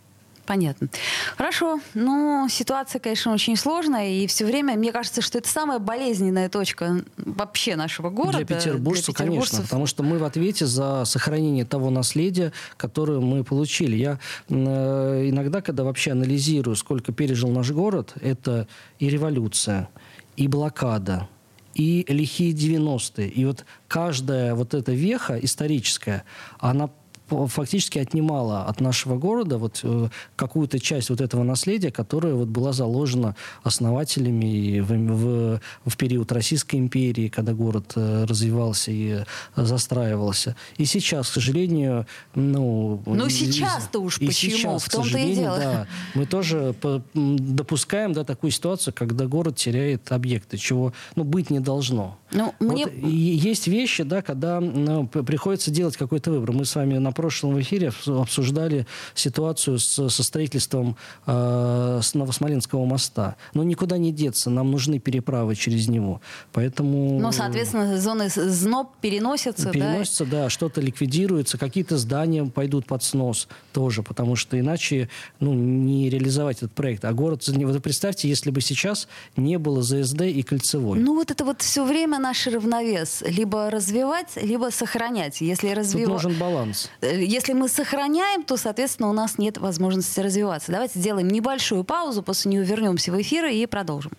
Понятно. 0.47 0.89
Хорошо. 1.37 1.81
Ну, 1.95 2.47
ситуация, 2.51 3.01
конечно, 3.01 3.33
очень 3.33 3.57
сложная. 3.57 4.09
И 4.11 4.27
все 4.27 4.45
время, 4.45 4.75
мне 4.75 4.93
кажется, 4.93 5.23
что 5.23 5.39
это 5.39 5.49
самая 5.49 5.79
болезненная 5.79 6.49
точка 6.49 7.03
вообще 7.17 7.77
нашего 7.77 8.11
города. 8.11 8.39
Для 8.39 8.47
петербуржцев, 8.47 9.15
для 9.15 9.25
петербуржцев. 9.25 9.57
конечно. 9.57 9.63
Потому 9.63 9.87
что 9.87 10.03
мы 10.03 10.19
в 10.19 10.25
ответе 10.25 10.67
за 10.67 11.05
сохранение 11.05 11.65
того 11.65 11.91
наследия, 11.91 12.53
которое 12.77 13.21
мы 13.21 13.45
получили. 13.45 13.97
Я 13.97 14.19
э, 14.49 15.29
иногда, 15.29 15.63
когда 15.63 15.85
вообще 15.85 16.13
анализирую, 16.13 16.77
сколько 16.77 17.13
пережил 17.13 17.51
наш 17.51 17.71
город, 17.71 18.15
это 18.21 18.69
и 18.99 19.09
революция, 19.09 19.89
и 20.37 20.49
блокада, 20.49 21.29
и 21.75 22.05
лихие 22.09 22.53
90-е. 22.53 23.29
И 23.29 23.45
вот 23.45 23.65
каждая 23.89 24.55
вот 24.55 24.75
эта 24.75 24.93
веха 24.93 25.39
историческая, 25.39 26.25
она 26.59 26.91
фактически 27.29 27.99
отнимала 27.99 28.65
от 28.65 28.81
нашего 28.81 29.17
города 29.17 29.59
вот 29.59 29.81
э, 29.83 30.09
какую-то 30.37 30.79
часть 30.79 31.11
вот 31.11 31.21
этого 31.21 31.43
наследия, 31.43 31.91
которое 31.91 32.35
вот 32.35 32.49
была 32.49 32.73
заложена 32.73 33.35
основателями 33.63 34.81
в, 34.81 34.93
в, 34.93 35.61
в 35.85 35.97
период 35.97 36.33
Российской 36.33 36.77
империи, 36.77 37.29
когда 37.29 37.55
город 37.55 37.93
э, 37.97 38.25
развивался 38.25 38.91
и 38.91 39.25
застраивался. 39.57 40.57
И 40.77 40.85
сейчас, 40.85 41.31
к 41.31 41.35
сожалению, 41.35 42.07
ну... 42.35 43.03
Ну 43.07 43.29
сейчас-то 43.29 44.01
уж 44.01 44.19
и 44.19 44.27
почему? 44.27 44.57
Сейчас, 44.57 44.83
в 44.85 44.91
том-то 44.91 45.19
и 45.19 45.35
дело. 45.35 45.59
Да, 45.59 45.87
мы 46.15 46.27
тоже 46.27 46.75
допускаем 47.15 48.13
да, 48.13 48.25
такую 48.25 48.51
ситуацию, 48.51 48.93
когда 48.95 49.27
город 49.27 49.57
теряет 49.57 50.13
объекты, 50.13 50.57
чего 50.57 50.93
ну, 51.17 51.25
быть 51.25 51.51
не 51.51 51.61
должно. 51.61 52.19
Ну, 52.33 52.55
мне... 52.61 52.87
вот, 52.87 52.95
есть 52.95 53.67
вещи, 53.67 54.03
да, 54.03 54.23
когда 54.23 54.61
ну, 54.61 55.07
приходится 55.07 55.71
делать 55.71 55.97
какой-то 55.97 56.31
выбор. 56.31 56.53
Мы 56.53 56.65
с 56.65 56.75
вами 56.75 56.99
на 56.99 57.13
прошлом 57.25 57.59
эфире 57.59 57.91
обсуждали 58.07 58.87
ситуацию 59.15 59.79
с, 59.79 60.11
со 60.11 60.23
строительством 60.23 60.95
э, 61.27 62.01
с 62.03 62.13
Новосмоленского 62.13 62.85
моста. 62.85 63.37
Но 63.55 63.65
никуда 63.65 63.97
не 63.97 64.13
деться, 64.13 64.51
нам 64.51 64.71
нужны 64.71 64.99
переправы 64.99 65.55
через 65.55 65.89
него. 65.89 66.21
Поэтому... 66.53 67.19
Ну, 67.19 67.33
соответственно, 67.33 67.99
зоны 67.99 68.29
ЗНОП 68.29 68.97
переносятся, 69.01 69.71
Переносятся, 69.71 70.27
да, 70.27 70.43
да 70.43 70.51
что-то 70.51 70.83
ликвидируется, 70.83 71.57
какие-то 71.57 71.97
здания 71.97 72.45
пойдут 72.45 72.85
под 72.85 73.03
снос 73.03 73.49
тоже, 73.73 74.03
потому 74.03 74.37
что 74.37 74.61
иначе 74.61 75.09
ну, 75.41 75.55
не 75.55 76.11
реализовать 76.11 76.59
этот 76.59 76.73
проект. 76.73 77.07
А 77.07 77.13
город... 77.15 77.49
Вот 77.49 77.83
представьте, 77.83 78.29
если 78.29 78.51
бы 78.51 78.61
сейчас 78.61 79.09
не 79.39 79.57
было 79.59 79.83
ЗСД 79.83 80.23
и 80.23 80.43
Кольцевой. 80.43 80.99
Ну, 80.99 81.15
вот 81.15 81.31
это 81.31 81.43
вот 81.47 81.63
все 81.63 81.87
время 81.87 82.19
наш 82.19 82.47
равновес. 82.47 83.25
Либо 83.27 83.71
развивать, 83.71 84.37
либо 84.37 84.71
сохранять. 84.71 85.41
Если 85.41 85.71
развивать... 85.71 86.23
Тут 86.23 86.25
нужен 86.25 86.39
баланс. 86.39 86.91
Э, 87.05 87.23
если 87.23 87.53
мы 87.53 87.69
сохраняем, 87.69 88.43
то, 88.43 88.57
соответственно, 88.57 89.11
у 89.11 89.13
нас 89.13 89.39
нет 89.39 89.59
возможности 89.59 90.21
развиваться. 90.21 90.73
Давайте 90.73 90.99
сделаем 90.99 91.29
небольшую 91.29 91.85
паузу, 91.85 92.23
после 92.23 92.51
нее 92.51 92.65
вернемся 92.65 93.13
в 93.13 93.21
эфир 93.21 93.47
и 93.47 93.67
продолжим. 93.67 94.13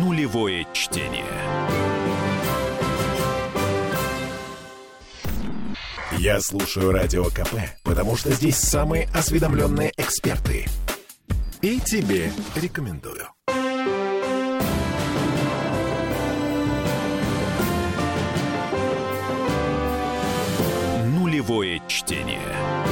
Нулевое 0.00 0.66
чтение. 0.72 1.24
Я 6.18 6.40
слушаю 6.40 6.92
Радио 6.92 7.24
КП, 7.24 7.54
потому 7.82 8.16
что 8.16 8.30
здесь 8.30 8.56
самые 8.56 9.08
осведомленные 9.12 9.92
эксперты. 9.96 10.66
И 11.60 11.80
тебе 11.80 12.32
рекомендую. 12.54 13.28
Нулевое 21.46 21.82
чтение. 21.88 22.83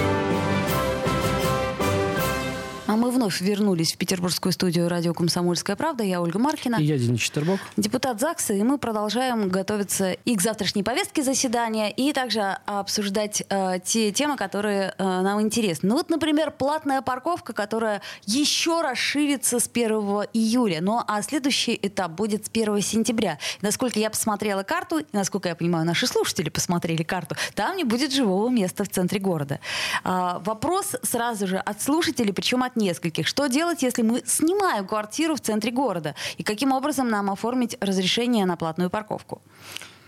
Мы 3.02 3.10
вновь 3.10 3.40
вернулись 3.40 3.94
в 3.94 3.96
петербургскую 3.96 4.52
студию 4.52 4.88
радио 4.88 5.12
«Комсомольская 5.12 5.74
правда». 5.74 6.04
Я 6.04 6.22
Ольга 6.22 6.38
Маркина. 6.38 6.76
И 6.76 6.84
я 6.84 6.96
Денис 6.96 7.18
Четербок. 7.18 7.58
Депутат 7.76 8.20
ЗАГСа. 8.20 8.52
И 8.52 8.62
мы 8.62 8.78
продолжаем 8.78 9.48
готовиться 9.48 10.12
и 10.12 10.36
к 10.36 10.40
завтрашней 10.40 10.84
повестке 10.84 11.24
заседания, 11.24 11.90
и 11.90 12.12
также 12.12 12.58
обсуждать 12.64 13.42
э, 13.48 13.80
те 13.84 14.12
темы, 14.12 14.36
которые 14.36 14.94
э, 14.96 15.02
нам 15.02 15.40
интересны. 15.40 15.88
Ну 15.88 15.96
вот, 15.96 16.10
например, 16.10 16.52
платная 16.52 17.02
парковка, 17.02 17.52
которая 17.52 18.02
еще 18.24 18.82
расширится 18.82 19.58
с 19.58 19.68
1 19.68 19.90
июля. 20.32 20.80
Ну 20.80 21.02
а 21.04 21.22
следующий 21.22 21.76
этап 21.82 22.12
будет 22.12 22.46
с 22.46 22.50
1 22.50 22.80
сентября. 22.82 23.40
насколько 23.62 23.98
я 23.98 24.10
посмотрела 24.10 24.62
карту, 24.62 24.98
и 25.00 25.06
насколько 25.10 25.48
я 25.48 25.56
понимаю, 25.56 25.84
наши 25.84 26.06
слушатели 26.06 26.50
посмотрели 26.50 27.02
карту, 27.02 27.34
там 27.56 27.76
не 27.76 27.82
будет 27.82 28.12
живого 28.12 28.48
места 28.48 28.84
в 28.84 28.88
центре 28.88 29.18
города. 29.18 29.58
А, 30.04 30.40
вопрос 30.44 30.94
сразу 31.02 31.48
же 31.48 31.56
от 31.56 31.82
слушателей, 31.82 32.32
причем 32.32 32.62
от 32.62 32.76
нескольких. 32.92 33.26
Что 33.26 33.48
делать, 33.48 33.82
если 33.82 34.02
мы 34.02 34.22
снимаем 34.26 34.86
квартиру 34.86 35.34
в 35.34 35.40
центре 35.40 35.70
города? 35.70 36.14
И 36.38 36.42
каким 36.42 36.72
образом 36.72 37.08
нам 37.08 37.30
оформить 37.30 37.76
разрешение 37.80 38.46
на 38.46 38.56
платную 38.56 38.90
парковку? 38.90 39.40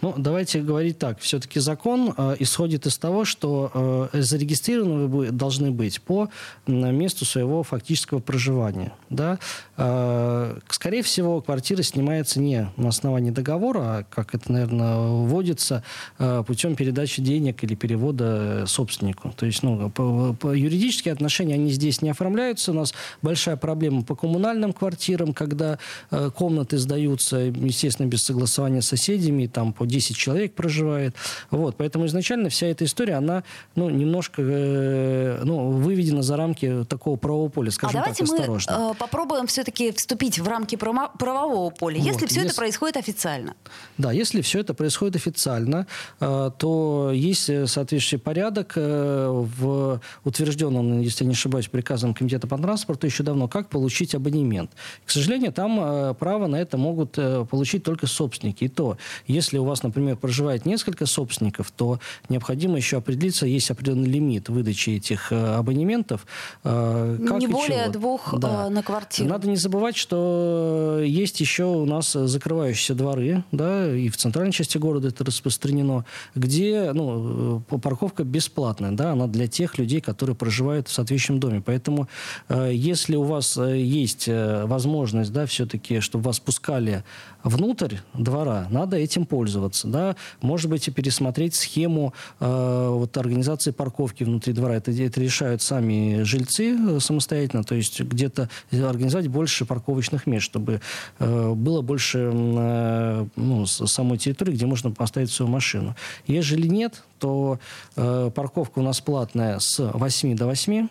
Ну, 0.03 0.13
давайте 0.19 0.61
говорить 0.61 0.99
так. 0.99 1.19
Все-таки 1.21 1.61
закон 1.61 2.13
э, 2.15 2.37
исходит 2.39 2.87
из 2.87 2.99
того, 2.99 3.25
что 3.25 3.71
э, 4.13 4.21
зарегистрированы 4.21 5.07
вы 5.07 5.31
должны 5.31 5.71
быть 5.71 6.03
по 6.03 6.29
месту 6.67 7.25
своего 7.25 7.63
фактического 7.63 8.19
проживания. 8.21 8.93
Да? 9.09 9.39
Э, 9.77 10.57
скорее 10.69 11.03
всего, 11.03 11.41
квартира 11.41 11.83
снимается 11.83 12.41
не 12.41 12.69
на 12.77 12.89
основании 12.89 13.31
договора, 13.31 13.81
а, 13.81 14.05
как 14.09 14.35
это, 14.35 14.53
наверное, 14.53 14.99
вводится, 14.99 15.83
э, 16.19 16.45
путем 16.47 16.77
передачи 16.77 17.21
денег 17.21 17.65
или 17.65 17.75
перевода 17.75 18.65
собственнику. 18.67 19.33
То 19.37 19.47
есть, 19.47 19.63
ну, 19.63 19.91
по, 19.91 20.35
по 20.35 20.53
юридические 20.53 21.13
отношения 21.13 21.55
они 21.55 21.71
здесь 21.71 22.03
не 22.03 22.11
оформляются. 22.11 22.71
У 22.71 22.75
нас 22.75 22.95
большая 23.23 23.57
проблема 23.57 24.03
по 24.03 24.15
коммунальным 24.15 24.73
квартирам, 24.73 25.35
когда 25.35 25.79
э, 26.11 26.31
комнаты 26.31 26.79
сдаются, 26.79 27.39
естественно, 27.39 28.07
без 28.07 28.23
согласования 28.23 28.81
с 28.81 28.87
соседями, 28.87 29.47
там 29.47 29.73
по 29.73 29.87
10 29.87 30.17
человек 30.17 30.55
проживает. 30.55 31.17
Вот, 31.51 31.77
поэтому 31.77 32.07
изначально 32.07 32.49
вся 32.49 32.69
эта 32.69 32.85
история, 32.85 33.15
она 33.15 33.43
ну, 33.75 33.91
немножко 33.91 34.41
э, 34.43 35.41
ну, 35.45 35.71
выведена 35.71 36.23
за 36.23 36.37
рамки 36.37 36.85
такого 36.89 37.17
правового 37.17 37.49
поля, 37.49 37.71
скажем 37.73 38.01
а 38.01 38.05
так, 38.05 38.21
осторожно. 38.21 38.73
давайте 38.73 38.87
мы 38.87 38.93
э, 38.93 38.95
попробуем 38.95 39.47
все-таки 39.65 39.93
вступить 39.93 40.39
в 40.39 40.47
рамки 40.47 40.77
правового 40.77 41.71
поля, 41.71 41.99
вот, 41.99 42.07
если 42.07 42.27
все 42.27 42.37
если, 42.37 42.51
это 42.51 42.57
происходит 42.57 42.97
официально. 42.97 43.55
Да, 43.99 44.13
если 44.13 44.43
все 44.43 44.61
это 44.61 44.75
происходит 44.75 45.17
официально, 45.17 45.87
э, 46.21 46.51
то 46.59 47.11
есть 47.13 47.45
соответствующий 47.45 48.19
порядок 48.19 48.73
э, 48.77 49.29
в 49.31 50.01
утвержденном, 50.25 51.01
если 51.01 51.25
я 51.25 51.29
не 51.29 51.35
ошибаюсь, 51.35 51.69
приказом 51.69 52.15
Комитета 52.15 52.47
по 52.47 52.59
транспорту 52.59 53.07
еще 53.07 53.23
давно, 53.23 53.49
как 53.49 53.69
получить 53.69 54.15
абонемент. 54.15 54.71
К 55.07 55.11
сожалению, 55.11 55.53
там 55.53 55.79
э, 55.81 56.15
право 56.15 56.47
на 56.47 56.57
это 56.57 56.77
могут 56.77 57.19
э, 57.19 57.47
получить 57.51 57.83
только 57.85 58.07
собственники. 58.07 58.65
И 58.65 58.69
то, 58.69 58.99
если 59.27 59.59
у 59.59 59.65
вас 59.65 59.83
например, 59.83 60.17
проживает 60.17 60.67
несколько 60.67 61.07
собственников, 61.07 61.71
то 61.71 62.01
необходимо 62.29 62.77
еще 62.77 62.99
определиться, 62.99 63.47
есть 63.47 63.71
определенный 63.71 64.09
лимит 64.09 64.49
выдачи 64.49 64.91
этих 64.91 65.33
э, 65.33 65.55
абонементов. 65.55 66.27
Э, 66.65 67.19
как 67.27 67.39
не 67.39 67.47
более 67.47 67.85
чего. 67.85 67.93
двух 67.93 68.39
да. 68.39 68.67
Э, 68.67 68.69
на 68.69 68.83
квартиру. 68.83 69.29
Надо 69.29 69.49
не 69.49 69.54
забывать, 69.57 69.97
что 69.97 71.01
есть 71.05 71.41
еще 71.41 71.65
у 71.65 71.85
нас 71.85 72.13
закрывающиеся 72.13 72.95
дворы, 72.95 73.45
да, 73.53 73.95
и 73.95 74.09
в 74.09 74.17
центральной 74.17 74.53
части 74.53 74.79
города 74.79 75.09
это 75.09 75.25
распространено, 75.25 76.05
где 76.35 76.93
ну, 76.93 77.61
парковка 77.61 78.25
бесплатная, 78.25 78.93
да, 78.93 79.13
она 79.13 79.27
для 79.27 79.47
тех 79.47 79.79
людей, 79.79 80.01
которые 80.01 80.37
проживают 80.37 80.89
в 80.89 80.93
соответствующем 80.93 81.41
доме. 81.41 81.63
Поэтому 81.65 82.09
если 82.51 83.17
у 83.17 83.23
вас 83.23 83.57
есть 83.57 84.29
возможность, 84.29 85.33
да, 85.33 85.47
все-таки, 85.47 86.01
чтобы 86.01 86.25
вас 86.25 86.41
пускали 86.41 87.05
внутрь 87.45 87.97
двора, 88.15 88.67
надо 88.71 88.97
этим 88.97 89.27
пользоваться. 89.27 89.87
Да? 89.87 90.17
Может 90.41 90.71
быть, 90.71 90.89
и 90.89 90.91
пересмотреть 90.91 91.55
схему 91.55 92.15
э, 92.41 92.89
вот, 92.91 93.17
организации 93.17 93.71
парковки 93.71 94.25
внутри 94.25 94.53
двора. 94.53 94.77
Это, 94.77 94.91
это 94.91 95.21
решают 95.21 95.63
сами 95.63 96.23
жильцы 96.23 96.77
э, 96.77 97.01
самостоятельно, 97.01 97.63
то 97.63 97.75
есть 97.75 98.01
где-то 98.01 98.49
организовать 98.73 99.29
больше 99.45 99.67
парковочных 99.67 100.27
мест, 100.27 100.47
чтобы 100.47 100.81
э, 101.19 101.53
было 101.55 101.83
больше 101.83 102.31
э, 102.33 103.27
ну, 103.37 103.67
самой 103.67 104.17
территории, 104.17 104.53
где 104.55 104.65
можно 104.65 104.91
поставить 104.91 105.31
свою 105.31 105.51
машину. 105.53 105.95
Ежели 106.27 106.67
нет, 106.67 107.03
то 107.19 107.59
э, 107.97 108.31
парковка 108.35 108.79
у 108.79 108.83
нас 108.83 109.03
платная 109.03 109.59
с 109.59 109.79
8 109.79 110.37
до 110.37 110.47
8 110.47 110.89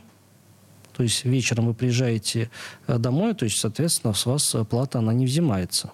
то 0.95 1.01
есть 1.01 1.25
вечером 1.25 1.65
вы 1.65 1.73
приезжаете 1.73 2.51
домой, 2.87 3.33
то 3.33 3.45
есть, 3.45 3.57
соответственно, 3.57 4.13
с 4.13 4.27
вас 4.27 4.55
плата, 4.69 4.99
она 4.99 5.11
не 5.11 5.25
взимается. 5.25 5.89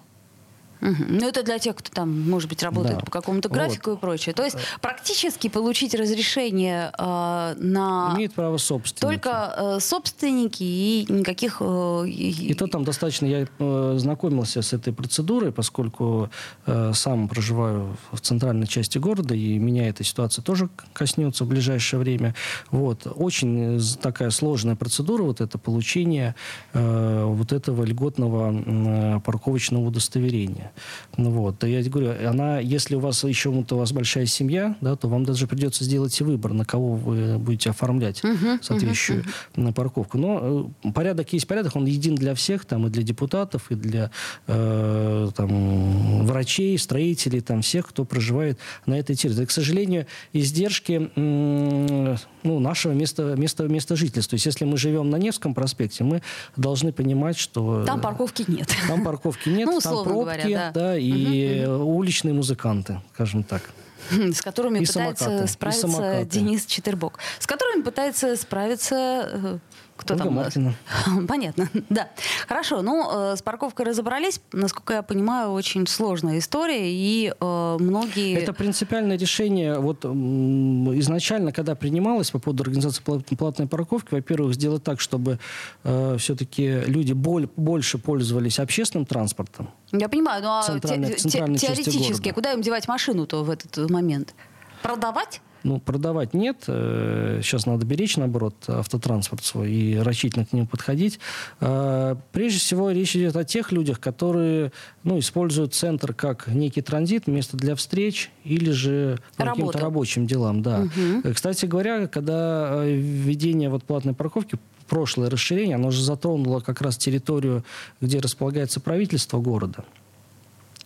Угу. 0.80 1.04
Ну, 1.08 1.28
это 1.28 1.42
для 1.42 1.58
тех, 1.58 1.76
кто 1.76 1.92
там, 1.92 2.30
может 2.30 2.48
быть, 2.48 2.62
работает 2.62 2.98
да. 2.98 3.04
по 3.04 3.10
какому-то 3.10 3.48
графику 3.48 3.90
вот. 3.90 3.98
и 3.98 4.00
прочее. 4.00 4.34
То 4.34 4.44
есть 4.44 4.56
практически 4.80 5.48
получить 5.48 5.94
разрешение 5.94 6.92
э, 6.98 7.54
на... 7.58 8.14
Имеет 8.16 8.34
право 8.34 8.56
собственники. 8.56 9.00
Только 9.00 9.54
э, 9.56 9.80
собственники 9.80 10.62
и 10.62 11.06
никаких... 11.08 11.58
Э, 11.60 12.06
и 12.06 12.54
то 12.54 12.66
там 12.66 12.84
достаточно... 12.84 13.26
Я 13.26 13.46
э, 13.58 13.94
знакомился 13.98 14.62
с 14.62 14.72
этой 14.72 14.92
процедурой, 14.92 15.52
поскольку 15.52 16.30
э, 16.66 16.92
сам 16.94 17.28
проживаю 17.28 17.96
в 18.12 18.20
центральной 18.20 18.66
части 18.66 18.98
города, 18.98 19.34
и 19.34 19.58
меня 19.58 19.88
эта 19.88 20.04
ситуация 20.04 20.42
тоже 20.42 20.68
коснется 20.92 21.44
в 21.44 21.48
ближайшее 21.48 22.00
время. 22.00 22.34
Вот. 22.70 23.06
Очень 23.14 23.78
э, 23.78 23.80
такая 24.00 24.30
сложная 24.30 24.76
процедура, 24.76 25.22
вот 25.22 25.40
это 25.40 25.58
получение 25.58 26.34
э, 26.72 27.24
вот 27.24 27.52
этого 27.52 27.84
льготного 27.84 28.52
э, 28.52 29.20
парковочного 29.20 29.86
удостоверения. 29.86 30.69
Ну, 31.16 31.30
вот. 31.30 31.64
Я 31.64 31.82
говорю, 31.82 32.14
она, 32.28 32.58
если 32.58 32.94
у 32.94 33.00
вас 33.00 33.24
еще 33.24 33.50
у 33.50 33.76
вас 33.76 33.92
большая 33.92 34.26
семья, 34.26 34.76
да, 34.80 34.96
то 34.96 35.08
вам 35.08 35.24
даже 35.24 35.46
придется 35.46 35.84
сделать 35.84 36.18
выбор, 36.20 36.52
на 36.52 36.64
кого 36.64 36.94
вы 36.94 37.38
будете 37.38 37.70
оформлять 37.70 38.20
uh-huh, 38.22 38.58
соответствующую 38.62 39.24
uh-huh, 39.54 39.72
парковку. 39.72 40.18
Но 40.18 40.70
э, 40.84 40.90
порядок 40.92 41.32
есть 41.32 41.46
порядок, 41.46 41.76
он 41.76 41.84
един 41.84 42.14
для 42.14 42.34
всех, 42.34 42.64
там, 42.64 42.86
и 42.86 42.90
для 42.90 43.02
депутатов, 43.02 43.70
и 43.70 43.74
для 43.74 44.10
э, 44.46 45.28
там, 45.34 46.26
врачей, 46.26 46.78
строителей, 46.78 47.40
там, 47.40 47.62
всех, 47.62 47.88
кто 47.88 48.04
проживает 48.04 48.58
на 48.86 48.98
этой 48.98 49.16
территории. 49.16 49.46
К 49.46 49.50
сожалению, 49.50 50.06
издержки 50.32 51.10
э, 51.14 52.16
ну, 52.42 52.58
нашего 52.60 52.92
места, 52.92 53.34
места, 53.36 53.64
места 53.64 53.96
жительства. 53.96 54.30
То 54.30 54.34
есть, 54.34 54.46
если 54.46 54.64
мы 54.64 54.76
живем 54.76 55.10
на 55.10 55.16
Невском 55.16 55.54
проспекте, 55.54 56.04
мы 56.04 56.22
должны 56.56 56.92
понимать, 56.92 57.38
что... 57.38 57.84
Там 57.84 58.00
парковки 58.00 58.44
нет. 58.48 58.68
Там 58.88 59.04
парковки 59.04 59.48
нет, 59.48 59.66
ну, 59.66 59.80
там 59.80 60.04
пробки, 60.04 60.24
говоря, 60.24 60.59
да. 60.60 60.80
да, 60.80 60.96
и 60.96 61.64
угу, 61.64 61.74
угу. 61.74 61.96
уличные 61.96 62.34
музыканты, 62.34 63.00
скажем 63.14 63.42
так. 63.42 63.62
С 64.10 64.42
которыми 64.42 64.78
и 64.78 64.86
пытается 64.86 65.24
самокаты, 65.24 65.48
справиться 65.48 66.24
Денис 66.24 66.66
Четербок. 66.66 67.18
С 67.38 67.46
которыми 67.46 67.82
пытается 67.82 68.34
справиться 68.36 69.28
э, 69.32 69.58
кто 70.00 70.14
Ольга 70.14 70.24
там? 70.24 70.34
Маркина. 70.34 70.74
Понятно, 71.28 71.68
да. 71.90 72.08
Хорошо, 72.48 72.82
ну, 72.82 73.32
э, 73.32 73.36
с 73.36 73.42
парковкой 73.42 73.86
разобрались. 73.86 74.40
Насколько 74.52 74.94
я 74.94 75.02
понимаю, 75.02 75.50
очень 75.50 75.86
сложная 75.86 76.38
история, 76.38 76.90
и 76.92 77.32
э, 77.38 77.76
многие... 77.78 78.36
Это 78.36 78.52
принципиальное 78.52 79.18
решение. 79.18 79.78
Вот 79.78 80.04
изначально, 80.04 81.52
когда 81.52 81.74
принималось 81.74 82.30
по 82.30 82.38
поводу 82.38 82.62
организации 82.62 83.02
платной 83.02 83.68
парковки, 83.68 84.14
во-первых, 84.14 84.54
сделать 84.54 84.82
так, 84.82 85.00
чтобы 85.00 85.38
э, 85.84 86.16
все-таки 86.18 86.80
люди 86.86 87.12
боль, 87.12 87.48
больше 87.56 87.98
пользовались 87.98 88.58
общественным 88.58 89.06
транспортом. 89.06 89.70
Я 89.92 90.08
понимаю, 90.08 90.42
но 90.42 90.64
ну, 90.68 90.80
те, 90.80 91.14
те, 91.14 91.56
теоретически, 91.56 92.32
куда 92.32 92.52
им 92.52 92.62
девать 92.62 92.88
машину-то 92.88 93.44
в 93.44 93.50
этот 93.50 93.90
момент? 93.90 94.34
Продавать? 94.82 95.40
Ну, 95.62 95.78
продавать 95.78 96.34
нет. 96.34 96.56
Сейчас 96.66 97.66
э, 97.66 97.70
надо 97.70 97.84
беречь, 97.86 98.16
наоборот, 98.16 98.54
автотранспорт 98.68 99.44
свой 99.44 99.70
и 99.70 99.96
рачительно 99.96 100.46
к 100.46 100.52
нему 100.52 100.66
подходить. 100.66 101.18
Э, 101.60 102.16
прежде 102.32 102.58
всего, 102.58 102.90
речь 102.90 103.14
идет 103.16 103.36
о 103.36 103.44
тех 103.44 103.72
людях, 103.72 104.00
которые 104.00 104.72
ну, 105.02 105.18
используют 105.18 105.74
центр 105.74 106.14
как 106.14 106.48
некий 106.48 106.82
транзит, 106.82 107.26
место 107.26 107.56
для 107.56 107.74
встреч 107.74 108.30
или 108.44 108.70
же 108.70 109.18
по 109.36 109.46
каким-то 109.46 109.78
рабочим 109.78 110.26
делам. 110.26 110.62
Да. 110.62 110.80
Угу. 110.80 111.34
Кстати 111.34 111.66
говоря, 111.66 112.06
когда 112.06 112.84
введение 112.84 113.68
вот 113.68 113.84
платной 113.84 114.14
парковки 114.14 114.58
прошлое 114.88 115.30
расширение, 115.30 115.76
оно 115.76 115.90
же 115.90 116.02
затронуло 116.02 116.60
как 116.60 116.82
раз 116.82 116.98
территорию, 116.98 117.64
где 118.00 118.18
располагается 118.18 118.80
правительство 118.80 119.38
города. 119.40 119.84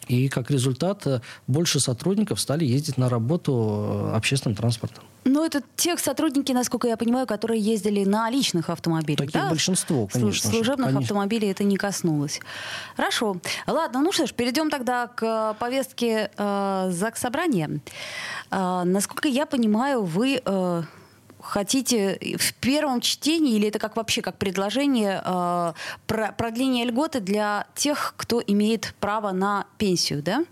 И 0.08 0.28
как 0.28 0.50
результат 0.50 1.06
э, 1.06 1.20
больше 1.46 1.80
сотрудников 1.80 2.40
стали 2.40 2.64
ездить 2.64 2.98
на 2.98 3.08
работу 3.08 4.10
э, 4.12 4.16
общественным 4.16 4.56
транспортом. 4.56 5.04
Ну, 5.24 5.44
это 5.44 5.62
те 5.76 5.96
сотрудники, 5.96 6.52
насколько 6.52 6.86
я 6.86 6.96
понимаю, 6.96 7.26
которые 7.26 7.60
ездили 7.60 8.04
на 8.04 8.28
личных 8.30 8.68
автомобилях. 8.68 9.18
Таких 9.18 9.32
да? 9.32 9.48
большинство, 9.48 10.06
конечно. 10.06 10.50
Служебных 10.50 10.88
конечно. 10.88 11.00
автомобилей 11.00 11.50
это 11.50 11.64
не 11.64 11.76
коснулось. 11.76 12.40
Хорошо. 12.96 13.36
Ладно, 13.66 14.02
ну 14.02 14.12
что 14.12 14.26
ж, 14.26 14.32
перейдем 14.32 14.70
тогда 14.70 15.06
к 15.06 15.54
повестке 15.58 16.30
э, 16.36 16.88
ЗАГС 16.90 17.20
Собрания. 17.20 17.80
Э, 18.50 18.82
насколько 18.84 19.28
я 19.28 19.46
понимаю, 19.46 20.02
вы... 20.02 20.42
Э, 20.44 20.82
хотите 21.44 22.18
в 22.38 22.54
первом 22.54 23.00
чтении, 23.00 23.54
или 23.54 23.68
это 23.68 23.78
как 23.78 23.96
вообще 23.96 24.22
как 24.22 24.36
предложение 24.36 25.22
э, 25.24 25.72
про 26.06 26.32
продление 26.32 26.84
льготы 26.84 27.20
для 27.20 27.66
тех, 27.74 28.14
кто 28.16 28.42
имеет 28.44 28.94
право 29.00 29.32
на 29.32 29.66
пенсию, 29.78 30.22
да? 30.22 30.44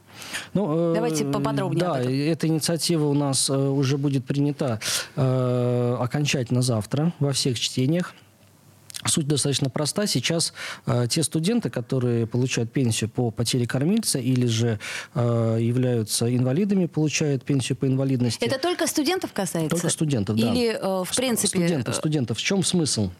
Ну, 0.55 0.93
э, 0.93 0.95
Давайте 0.95 1.25
поподробнее. 1.25 1.81
Да, 1.81 2.01
эта 2.01 2.47
инициатива 2.47 3.07
у 3.07 3.15
нас 3.15 3.49
э, 3.49 3.57
уже 3.57 3.97
будет 3.97 4.25
принята 4.25 4.81
э, 5.17 5.97
окончательно 5.99 6.63
завтра 6.63 7.13
во 7.19 7.33
всех 7.33 7.59
чтениях. 7.59 8.15
Суть 9.07 9.27
достаточно 9.27 9.69
проста. 9.69 10.07
Сейчас 10.07 10.53
э, 10.87 11.07
те 11.09 11.23
студенты, 11.23 11.71
которые 11.71 12.27
получают 12.27 12.73
пенсию 12.73 13.11
по 13.11 13.31
потере 13.31 13.67
кормильца 13.67 14.19
или 14.19 14.47
же 14.47 14.79
э, 15.15 15.59
являются 15.61 16.35
инвалидами, 16.35 16.87
получают 16.87 17.45
пенсию 17.45 17.77
по 17.77 17.87
инвалидности. 17.87 18.45
Это 18.45 18.59
только 18.59 18.87
студентов 18.87 19.33
касается? 19.33 19.71
Только 19.71 19.89
студентов, 19.89 20.37
да. 20.37 20.53
Или 20.53 20.79
э, 20.81 21.05
в 21.05 21.17
принципе... 21.17 21.59
Студентов, 21.59 21.97
студентов. 21.97 22.39
В 22.39 22.43
чем 22.43 22.63
смысл? 22.63 23.11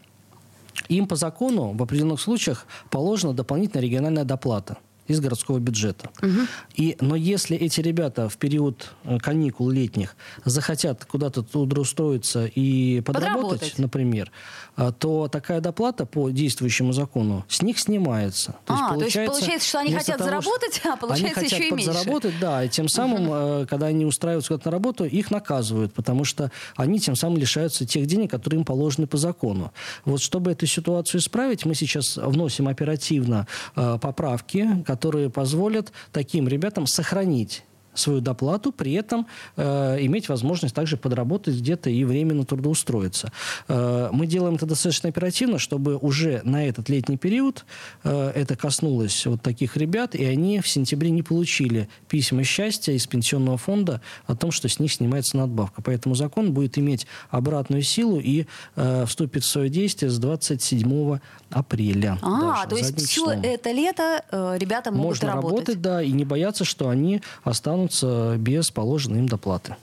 Им 0.87 1.07
по 1.07 1.15
закону 1.15 1.73
в 1.73 1.83
определенных 1.83 2.21
случаях 2.21 2.65
положена 2.89 3.33
дополнительная 3.33 3.83
региональная 3.83 4.23
доплата 4.23 4.77
из 5.07 5.19
городского 5.19 5.59
бюджета. 5.59 6.09
Угу. 6.21 6.39
И, 6.75 6.97
но 7.01 7.15
если 7.15 7.57
эти 7.57 7.81
ребята 7.81 8.29
в 8.29 8.37
период 8.37 8.93
э, 9.03 9.17
каникул 9.19 9.69
летних 9.69 10.15
захотят 10.45 11.05
куда-то 11.05 11.43
трудоустроиться 11.43 12.45
и 12.45 13.01
подработать, 13.01 13.43
подработать. 13.43 13.79
например, 13.79 14.31
э, 14.77 14.91
то 14.97 15.27
такая 15.27 15.61
доплата 15.61 16.05
по 16.05 16.29
действующему 16.29 16.93
закону 16.93 17.45
с 17.47 17.61
них 17.61 17.79
снимается. 17.79 18.55
То, 18.65 18.73
а, 18.73 18.75
есть, 18.75 18.87
получается, 18.89 19.13
то 19.13 19.21
есть 19.21 19.29
получается, 19.29 19.69
что 19.69 19.79
они 19.79 19.93
хотят 19.93 20.17
того, 20.17 20.29
заработать, 20.29 20.81
а 20.85 20.97
получается 20.97 21.39
они 21.39 21.47
еще 21.47 21.55
хотят 21.55 21.67
и 21.67 21.85
подзаработать, 21.85 22.33
да, 22.39 22.63
и 22.63 22.69
тем 22.69 22.87
самым, 22.87 23.29
угу. 23.29 23.67
когда 23.67 23.87
они 23.87 24.05
устраиваются 24.05 24.49
куда-то 24.49 24.69
на 24.69 24.71
работу, 24.71 25.05
их 25.05 25.31
наказывают, 25.31 25.93
потому 25.93 26.23
что 26.23 26.51
они 26.75 26.99
тем 26.99 27.15
самым 27.15 27.37
лишаются 27.37 27.85
тех 27.85 28.05
денег, 28.05 28.31
которые 28.31 28.59
им 28.59 28.65
положены 28.65 29.07
по 29.07 29.17
закону. 29.17 29.71
Вот 30.05 30.21
чтобы 30.21 30.51
эту 30.51 30.65
ситуацию 30.65 31.19
исправить, 31.19 31.65
мы 31.65 31.75
сейчас 31.75 32.17
вносим 32.17 32.67
оперативно 32.67 33.47
э, 33.75 33.97
поправки, 34.01 34.83
которые 34.93 35.31
позволят 35.31 35.91
таким 36.11 36.47
ребятам 36.47 36.85
сохранить 36.85 37.63
свою 37.93 38.21
доплату, 38.21 38.71
при 38.71 38.93
этом 38.93 39.27
э, 39.55 39.97
иметь 40.01 40.29
возможность 40.29 40.75
также 40.75 40.97
подработать 40.97 41.55
где-то 41.55 41.89
и 41.89 42.03
временно 42.03 42.45
трудоустроиться. 42.45 43.31
Э, 43.67 44.09
мы 44.11 44.27
делаем 44.27 44.55
это 44.55 44.65
достаточно 44.65 45.09
оперативно, 45.09 45.59
чтобы 45.59 45.97
уже 45.97 46.41
на 46.43 46.67
этот 46.67 46.89
летний 46.89 47.17
период 47.17 47.65
э, 48.03 48.31
это 48.35 48.55
коснулось 48.55 49.25
вот 49.25 49.41
таких 49.41 49.77
ребят, 49.77 50.15
и 50.15 50.25
они 50.25 50.59
в 50.59 50.67
сентябре 50.67 51.11
не 51.11 51.23
получили 51.23 51.89
письма 52.07 52.43
счастья 52.43 52.93
из 52.93 53.07
пенсионного 53.07 53.57
фонда 53.57 54.01
о 54.25 54.35
том, 54.35 54.51
что 54.51 54.67
с 54.67 54.79
них 54.79 54.91
снимается 54.91 55.37
надбавка. 55.37 55.81
Поэтому 55.81 56.15
закон 56.15 56.53
будет 56.53 56.77
иметь 56.77 57.07
обратную 57.29 57.83
силу 57.83 58.19
и 58.19 58.45
э, 58.75 59.05
вступит 59.05 59.43
в 59.43 59.47
свое 59.47 59.69
действие 59.69 60.09
с 60.09 60.17
27 60.17 61.19
апреля. 61.49 62.17
А, 62.21 62.65
даже, 62.65 62.69
то 62.69 62.75
есть 62.77 63.07
все 63.07 63.31
это 63.31 63.71
лето 63.71 64.23
э, 64.31 64.57
ребята 64.57 64.91
могут 64.91 65.05
Можно 65.05 65.27
работать. 65.29 65.51
работать, 65.51 65.81
да, 65.81 66.01
и 66.01 66.11
не 66.11 66.25
бояться, 66.25 66.65
что 66.65 66.89
они 66.89 67.21
останутся 67.43 67.82
останутся 67.83 68.37
без 68.37 68.71
положенной 68.71 69.19
им 69.19 69.27
доплаты. 69.27 69.75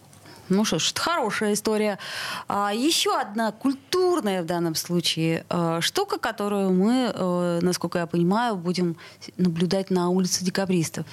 Ну 0.49 0.65
что 0.65 0.81
ж, 0.81 0.91
это 0.91 1.01
хорошая 1.01 1.53
история. 1.53 1.99
А, 2.49 2.73
еще 2.75 3.17
одна 3.17 3.53
культурная 3.53 4.43
в 4.43 4.47
данном 4.47 4.75
случае 4.75 5.45
а, 5.49 5.81
штука, 5.81 6.19
которую 6.19 6.73
мы, 6.73 7.13
а, 7.15 7.61
насколько 7.63 8.01
я 8.01 8.07
понимаю, 8.07 8.57
будем 8.57 8.97
наблюдать 9.37 9.91
на 9.91 10.09
улице 10.09 10.45
декабристов. 10.45 11.07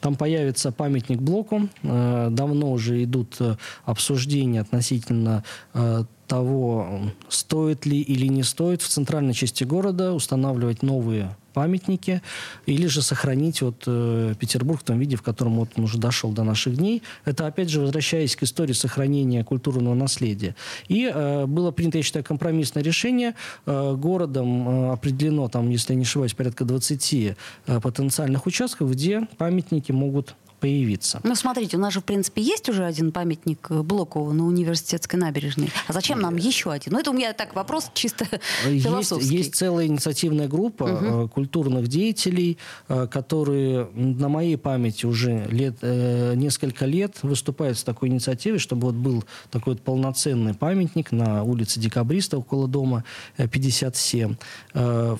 Там 0.00 0.14
появится 0.16 0.72
памятник 0.72 1.20
блоку. 1.20 1.68
Э, 1.82 2.28
давно 2.30 2.72
уже 2.72 3.04
идут 3.04 3.36
э, 3.40 3.56
обсуждения 3.84 4.62
относительно 4.62 5.44
э, 5.74 6.04
того, 6.26 7.00
стоит 7.28 7.86
ли 7.86 8.00
или 8.00 8.26
не 8.26 8.42
стоит 8.42 8.82
в 8.82 8.88
центральной 8.88 9.34
части 9.34 9.64
города 9.64 10.12
устанавливать 10.12 10.82
новые 10.82 11.36
памятники, 11.54 12.20
или 12.66 12.86
же 12.88 13.00
сохранить 13.00 13.62
вот 13.62 13.84
э, 13.86 14.34
Петербург 14.38 14.80
в 14.80 14.84
том 14.84 14.98
виде, 14.98 15.16
в 15.16 15.22
котором 15.22 15.56
вот 15.56 15.70
он 15.76 15.84
уже 15.84 15.98
дошел 15.98 16.32
до 16.32 16.42
наших 16.42 16.76
дней. 16.76 17.02
Это, 17.24 17.46
опять 17.46 17.70
же, 17.70 17.80
возвращаясь 17.80 18.36
к 18.36 18.42
истории 18.42 18.72
сохранения 18.72 19.44
культурного 19.44 19.94
наследия. 19.94 20.56
И 20.88 21.10
э, 21.14 21.46
было 21.46 21.70
принято, 21.70 21.98
я 21.98 22.02
считаю, 22.04 22.24
компромиссное 22.24 22.82
решение. 22.82 23.34
Э, 23.64 23.94
городом 23.96 24.68
э, 24.68 24.92
определено, 24.92 25.48
там, 25.48 25.70
если 25.70 25.92
я 25.92 25.96
не 25.96 26.04
ошибаюсь, 26.04 26.34
порядка 26.34 26.64
20 26.64 27.14
э, 27.14 27.34
потенциальных 27.80 28.46
участков, 28.46 28.90
где 28.90 29.28
памятники 29.38 29.92
могут 29.92 30.34
появиться. 30.64 31.20
Ну, 31.24 31.34
смотрите, 31.34 31.76
у 31.76 31.80
нас 31.80 31.92
же, 31.92 32.00
в 32.00 32.04
принципе, 32.04 32.40
есть 32.40 32.70
уже 32.70 32.86
один 32.86 33.12
памятник 33.12 33.70
Блокову 33.70 34.32
на 34.32 34.46
университетской 34.46 35.20
набережной. 35.20 35.70
А 35.86 35.92
зачем 35.92 36.20
нам 36.20 36.36
еще 36.36 36.72
один? 36.72 36.94
Ну, 36.94 37.00
это 37.00 37.10
у 37.10 37.12
меня 37.12 37.34
так 37.34 37.54
вопрос 37.54 37.90
чисто 37.92 38.26
есть, 38.66 38.86
философский. 38.86 39.36
Есть 39.36 39.56
целая 39.56 39.86
инициативная 39.86 40.48
группа 40.48 40.84
угу. 40.84 41.28
культурных 41.28 41.88
деятелей, 41.88 42.56
которые 42.88 43.90
на 43.94 44.30
моей 44.30 44.56
памяти 44.56 45.04
уже 45.04 45.46
лет, 45.50 45.82
несколько 45.82 46.86
лет 46.86 47.18
выступают 47.22 47.76
с 47.76 47.84
такой 47.84 48.08
инициативой, 48.08 48.58
чтобы 48.58 48.86
вот 48.86 48.94
был 48.94 49.22
такой 49.50 49.74
вот 49.74 49.82
полноценный 49.82 50.54
памятник 50.54 51.12
на 51.12 51.42
улице 51.42 51.78
Декабриста 51.78 52.38
около 52.38 52.68
дома 52.68 53.04
57. 53.36 54.36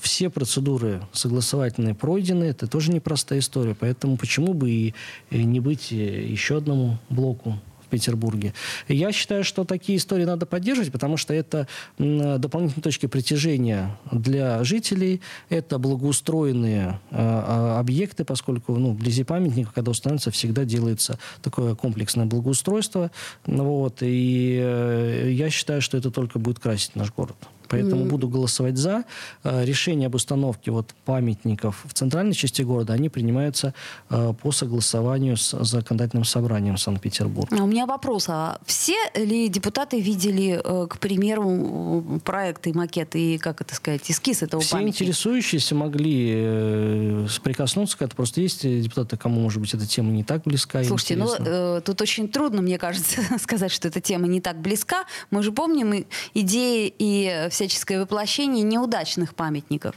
Все 0.01 0.31
процедуры 0.31 1.03
согласовательные 1.13 1.95
пройдены, 1.95 2.45
это 2.45 2.67
тоже 2.67 2.93
непростая 2.93 3.41
история, 3.41 3.77
поэтому 3.79 4.17
почему 4.17 4.55
бы 4.55 4.71
и 4.71 4.95
не 5.43 5.61
быть 5.61 5.91
еще 5.91 6.59
одному 6.59 6.99
блоку 7.09 7.59
в 7.85 7.89
Петербурге. 7.89 8.55
Я 8.89 9.13
считаю, 9.13 9.45
что 9.45 9.65
такие 9.65 9.99
истории 9.99 10.25
надо 10.25 10.47
поддерживать, 10.47 10.91
потому 10.91 11.17
что 11.17 11.35
это 11.35 11.69
дополнительные 11.99 12.83
точки 12.83 13.07
притяжения 13.07 13.99
для 14.11 14.65
жителей, 14.65 15.21
это 15.49 15.79
благоустроенные 15.79 17.01
э, 17.11 17.77
объекты, 17.79 18.25
поскольку 18.25 18.77
ну, 18.77 18.93
вблизи 18.93 19.25
памятника, 19.25 19.71
когда 19.75 19.91
устанавливается, 19.91 20.31
всегда 20.31 20.65
делается 20.65 21.19
такое 21.43 21.75
комплексное 21.75 22.27
благоустройство. 22.27 23.11
Вот, 23.47 23.99
и 24.01 24.59
э, 24.61 25.31
я 25.33 25.51
считаю, 25.51 25.83
что 25.83 25.97
это 25.97 26.11
только 26.11 26.39
будет 26.39 26.59
красить 26.59 26.97
наш 26.97 27.13
город. 27.13 27.37
Поэтому 27.69 28.05
mm. 28.05 28.09
буду 28.09 28.29
голосовать 28.29 28.77
за. 28.77 29.05
Э, 29.43 29.65
решение 29.65 30.07
об 30.07 30.15
установке 30.15 30.71
вот 30.71 30.95
памятников 31.05 31.85
в 31.85 31.93
центральной 31.95 32.35
части 32.35 32.63
города, 32.63 32.93
они 32.93 33.09
принимаются 33.09 33.75
э, 34.11 34.33
по 34.41 34.53
согласованию 34.53 35.37
с 35.37 35.57
законодательным 35.65 36.25
собранием 36.25 36.77
Санкт-Петербурга. 36.77 37.57
А 37.59 37.63
у 37.63 37.67
меня 37.67 37.87
вопрос. 37.87 38.27
А 38.29 38.59
все 38.67 38.97
ли 39.15 39.49
депутаты 39.49 40.01
видели, 40.01 40.61
э, 40.63 40.87
к 40.89 40.99
примеру, 40.99 42.21
проекты, 42.25 42.73
макеты 42.73 43.35
и, 43.35 43.39
как 43.39 43.61
это 43.61 43.75
сказать, 43.75 44.11
эскиз 44.11 44.43
этого 44.43 44.63
все 44.63 44.73
памятника? 44.73 44.97
Все 44.97 45.05
интересующиеся 45.05 45.75
могли 45.75 47.27
прикоснуться 47.43 47.99
к 47.99 48.03
этому. 48.03 48.17
Просто 48.17 48.41
есть 48.41 48.63
депутаты, 48.63 49.17
кому, 49.17 49.41
может 49.41 49.61
быть, 49.61 49.73
эта 49.75 49.87
тема 49.87 50.11
не 50.11 50.25
так 50.25 50.43
близка. 50.45 50.83
Слушайте, 50.85 51.17
ну 51.17 51.35
э, 51.39 51.81
тут 51.85 52.01
очень 52.01 52.29
трудно, 52.29 52.63
мне 52.63 52.79
кажется, 52.79 53.21
сказать, 53.41 53.73
что 53.73 53.89
эта 53.89 54.01
тема 54.01 54.27
не 54.27 54.41
так 54.41 54.61
близка. 54.61 55.05
Мы 55.31 55.43
же 55.43 55.53
помним 55.53 56.07
идеи 56.35 56.93
и 56.99 57.49
всяческое 57.55 58.01
воплощение 58.01 58.63
неудачных 58.63 59.35
памятников. 59.35 59.95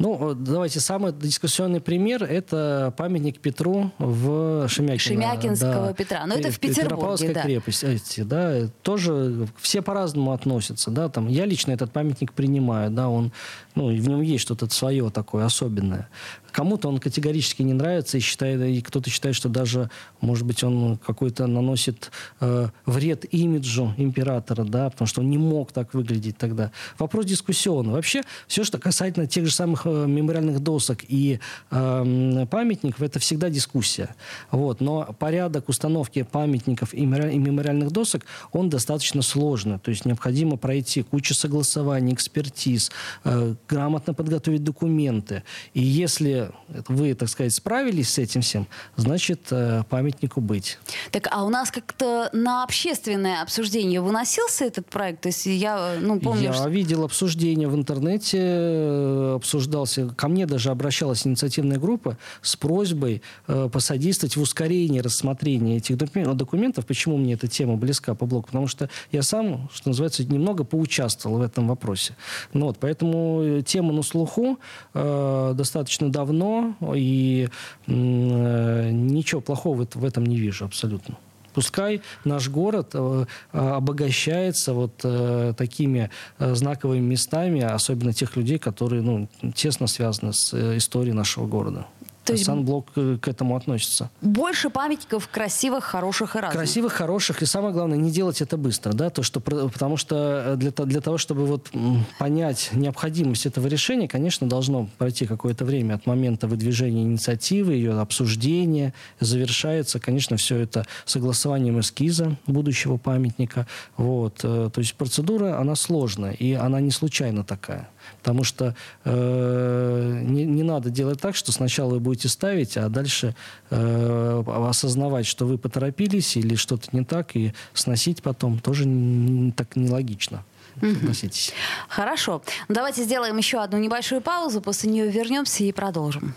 Ну, 0.00 0.32
давайте, 0.34 0.80
самый 0.80 1.12
дискуссионный 1.12 1.82
пример– 1.82 2.24
это 2.24 2.94
памятник 2.96 3.38
Петру 3.38 3.92
в 3.98 4.66
Шемякино. 4.66 4.98
Шемякинского 4.98 5.88
да. 5.88 5.92
Петра. 5.92 6.20
Но 6.26 6.34
ну, 6.34 6.40
это 6.40 6.50
в 6.50 6.58
Петербурге, 6.58 7.34
да. 7.34 7.42
крепость. 7.42 7.84
Эти, 7.84 8.22
да, 8.22 8.68
тоже 8.80 9.46
все 9.60 9.82
по-разному 9.82 10.32
относятся. 10.32 10.90
Да, 10.90 11.10
там, 11.10 11.28
я 11.28 11.44
лично 11.44 11.72
этот 11.72 11.92
памятник 11.92 12.32
принимаю. 12.32 12.90
Да, 12.90 13.10
он, 13.10 13.30
ну, 13.74 13.88
в 13.88 14.08
нем 14.08 14.20
есть 14.20 14.42
что-то 14.42 14.68
свое 14.70 15.10
такое 15.10 15.44
особенное. 15.44 16.08
Кому-то 16.52 16.88
он 16.88 16.98
категорически 16.98 17.62
не 17.62 17.72
нравится, 17.72 18.18
и, 18.18 18.20
считает, 18.20 18.60
и 18.62 18.80
кто-то 18.80 19.10
считает, 19.10 19.36
что 19.36 19.48
даже, 19.48 19.90
может 20.20 20.44
быть, 20.46 20.64
он 20.64 20.98
какой-то 20.98 21.46
наносит 21.46 22.10
э, 22.40 22.68
вред 22.86 23.32
имиджу 23.32 23.94
императора, 23.96 24.64
да, 24.64 24.90
потому 24.90 25.06
что 25.06 25.20
он 25.20 25.30
не 25.30 25.38
мог 25.38 25.72
так 25.72 25.94
выглядеть 25.94 26.36
тогда. 26.38 26.72
Вопрос 26.98 27.26
дискуссионный. 27.26 27.92
Вообще, 27.92 28.22
все, 28.48 28.64
что 28.64 28.78
касательно 28.78 29.26
тех 29.26 29.46
же 29.46 29.52
самых 29.52 29.82
э, 29.84 30.06
мемориальных 30.06 30.60
досок 30.60 31.04
и 31.06 31.38
э, 31.70 32.46
памятников, 32.50 33.02
это 33.02 33.18
всегда 33.18 33.48
дискуссия. 33.48 34.14
Вот. 34.50 34.80
Но 34.80 35.14
порядок 35.18 35.68
установки 35.68 36.22
памятников 36.22 36.94
и 36.94 37.06
мемориальных 37.06 37.90
досок, 37.92 38.24
он 38.52 38.70
достаточно 38.70 39.22
сложный. 39.22 39.78
То 39.78 39.90
есть 39.90 40.04
необходимо 40.04 40.56
пройти 40.56 41.02
кучу 41.02 41.34
согласований, 41.34 42.14
экспертиз, 42.14 42.90
э, 43.24 43.54
грамотно 43.70 44.14
подготовить 44.14 44.64
документы. 44.64 45.42
И 45.74 45.80
если 45.80 46.50
вы, 46.88 47.14
так 47.14 47.28
сказать, 47.28 47.54
справились 47.54 48.10
с 48.10 48.18
этим 48.18 48.40
всем, 48.40 48.66
значит, 48.96 49.46
э, 49.50 49.84
памятнику 49.88 50.40
быть. 50.40 50.78
Так, 51.12 51.28
а 51.30 51.44
у 51.44 51.48
нас 51.48 51.70
как-то 51.70 52.30
на 52.32 52.64
общественное 52.64 53.42
обсуждение 53.42 54.00
выносился 54.00 54.64
этот 54.64 54.86
проект? 54.86 55.20
То 55.20 55.28
есть 55.28 55.46
я, 55.46 55.96
ну, 56.00 56.18
помню... 56.18 56.42
Я 56.42 56.52
что... 56.52 56.68
видел 56.68 57.04
обсуждение 57.04 57.68
в 57.68 57.76
интернете, 57.76 58.38
э, 58.40 59.34
обсуждался. 59.36 60.08
Ко 60.08 60.28
мне 60.28 60.46
даже 60.46 60.70
обращалась 60.70 61.26
инициативная 61.26 61.78
группа 61.78 62.18
с 62.42 62.56
просьбой 62.56 63.22
э, 63.46 63.68
посодействовать 63.72 64.36
в 64.36 64.40
ускорении 64.40 65.00
рассмотрения 65.00 65.76
этих 65.76 65.96
документов. 65.96 66.86
Почему 66.86 67.16
мне 67.16 67.34
эта 67.34 67.46
тема 67.46 67.76
близка 67.76 68.14
по 68.14 68.26
блоку? 68.26 68.46
Потому 68.46 68.66
что 68.66 68.90
я 69.12 69.22
сам, 69.22 69.68
что 69.72 69.90
называется, 69.90 70.24
немного 70.24 70.64
поучаствовал 70.64 71.38
в 71.38 71.42
этом 71.42 71.68
вопросе. 71.68 72.16
Ну, 72.52 72.66
вот, 72.66 72.78
поэтому 72.80 73.59
тема 73.62 73.92
на 73.92 74.02
слуху 74.02 74.58
э, 74.94 75.52
достаточно 75.54 76.10
давно 76.10 76.74
и 76.94 77.48
э, 77.86 78.90
ничего 78.90 79.40
плохого 79.40 79.86
в 79.92 80.04
этом 80.04 80.26
не 80.26 80.36
вижу 80.36 80.64
абсолютно. 80.64 81.16
Пускай 81.52 82.00
наш 82.24 82.48
город 82.48 82.90
э, 82.94 83.24
обогащается 83.52 84.72
вот 84.72 85.00
э, 85.02 85.52
такими 85.56 86.10
знаковыми 86.38 87.00
местами, 87.00 87.60
особенно 87.60 88.12
тех 88.12 88.36
людей, 88.36 88.58
которые 88.58 89.02
ну, 89.02 89.28
тесно 89.54 89.86
связаны 89.86 90.32
с 90.32 90.54
историей 90.76 91.14
нашего 91.14 91.46
города. 91.46 91.86
То 92.24 92.34
есть 92.34 92.44
Санблок 92.44 92.88
э, 92.96 93.18
к 93.20 93.28
этому 93.28 93.56
относится. 93.56 94.10
Больше 94.20 94.70
памятников 94.70 95.28
красивых, 95.28 95.84
хороших 95.84 96.36
и 96.36 96.38
разных. 96.38 96.58
Красивых, 96.58 96.92
хороших. 96.92 97.42
И 97.42 97.46
самое 97.46 97.72
главное, 97.72 97.96
не 97.96 98.10
делать 98.10 98.42
это 98.42 98.56
быстро. 98.56 98.92
Да? 98.92 99.10
То, 99.10 99.22
что, 99.22 99.40
потому 99.40 99.96
что 99.96 100.54
э, 100.54 100.56
для, 100.56 100.70
для 100.70 101.00
того, 101.00 101.18
чтобы 101.18 101.46
вот 101.46 101.70
понять 102.18 102.70
необходимость 102.72 103.46
этого 103.46 103.66
решения, 103.66 104.06
конечно, 104.06 104.48
должно 104.48 104.88
пройти 104.98 105.26
какое-то 105.26 105.64
время 105.64 105.94
от 105.94 106.06
момента 106.06 106.46
выдвижения 106.46 107.02
инициативы, 107.02 107.72
ее 107.72 107.98
обсуждения. 107.98 108.92
Завершается, 109.18 109.98
конечно, 109.98 110.36
все 110.36 110.58
это 110.58 110.86
согласованием 111.06 111.80
эскиза 111.80 112.36
будущего 112.46 112.98
памятника. 112.98 113.66
Вот. 113.96 114.40
Э, 114.42 114.70
то 114.72 114.80
есть 114.80 114.94
процедура, 114.94 115.58
она 115.58 115.74
сложная. 115.74 116.32
И 116.32 116.52
она 116.52 116.80
не 116.80 116.90
случайно 116.90 117.44
такая. 117.44 117.88
Потому 118.18 118.44
что 118.44 118.74
э, 119.04 120.22
не, 120.24 120.44
не 120.44 120.62
надо 120.62 120.90
делать 120.90 121.20
так, 121.20 121.34
что 121.34 121.52
сначала 121.52 121.94
вы 121.94 122.00
будете 122.10 122.28
ставить, 122.28 122.76
а 122.76 122.88
дальше 122.88 123.36
э, 123.70 124.42
осознавать, 124.68 125.26
что 125.26 125.46
вы 125.46 125.58
поторопились 125.58 126.36
или 126.36 126.56
что-то 126.56 126.88
не 126.90 127.04
так, 127.04 127.36
и 127.36 127.52
сносить 127.72 128.20
потом 128.20 128.58
тоже 128.58 128.84
не, 128.84 129.52
так 129.52 129.76
нелогично. 129.76 130.44
Согласитесь. 130.80 131.52
Хорошо. 131.88 132.42
Давайте 132.68 133.04
сделаем 133.04 133.36
еще 133.36 133.62
одну 133.62 133.78
небольшую 133.78 134.22
паузу, 134.22 134.60
после 134.60 134.90
нее 134.90 135.08
вернемся 135.08 135.62
и 135.62 135.70
продолжим. 135.70 136.34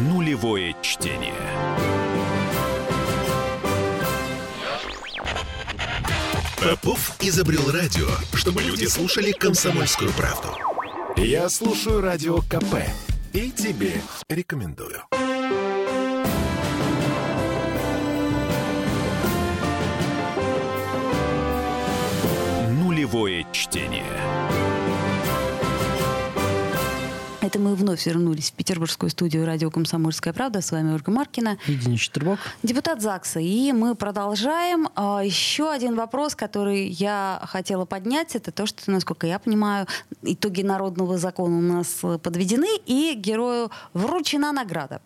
Нулевое 0.00 0.74
чтение. 0.82 1.34
Попов 6.60 7.12
изобрел 7.20 7.70
радио, 7.70 8.08
чтобы 8.34 8.62
люди 8.62 8.86
слушали 8.86 9.30
комсомольскую 9.30 10.10
правду. 10.12 10.48
Я 11.20 11.48
слушаю 11.48 12.00
радио 12.00 12.38
КП 12.38 12.76
и 13.32 13.50
тебе 13.50 13.92
рекомендую. 14.28 15.02
Нулевое 22.70 23.44
чтение. 23.52 24.04
Это 27.48 27.58
мы 27.58 27.74
вновь 27.74 28.04
вернулись 28.04 28.50
в 28.50 28.52
петербургскую 28.52 29.08
студию 29.08 29.46
радио 29.46 29.70
«Комсомольская 29.70 30.34
правда». 30.34 30.60
С 30.60 30.70
вами 30.70 30.92
Ольга 30.92 31.10
Маркина. 31.10 31.56
Денис 31.66 31.98
Четербок. 31.98 32.38
Депутат 32.62 33.00
ЗАГСа. 33.00 33.40
И 33.40 33.72
мы 33.72 33.94
продолжаем. 33.94 34.90
А, 34.94 35.22
еще 35.24 35.70
один 35.72 35.96
вопрос, 35.96 36.34
который 36.34 36.88
я 36.88 37.40
хотела 37.44 37.86
поднять, 37.86 38.36
это 38.36 38.52
то, 38.52 38.66
что, 38.66 38.90
насколько 38.90 39.26
я 39.26 39.38
понимаю, 39.38 39.86
итоги 40.20 40.60
народного 40.60 41.16
закона 41.16 41.56
у 41.56 41.62
нас 41.62 42.02
подведены, 42.22 42.68
и 42.84 43.14
герою 43.16 43.70
вручена 43.94 44.52
награда. 44.52 45.00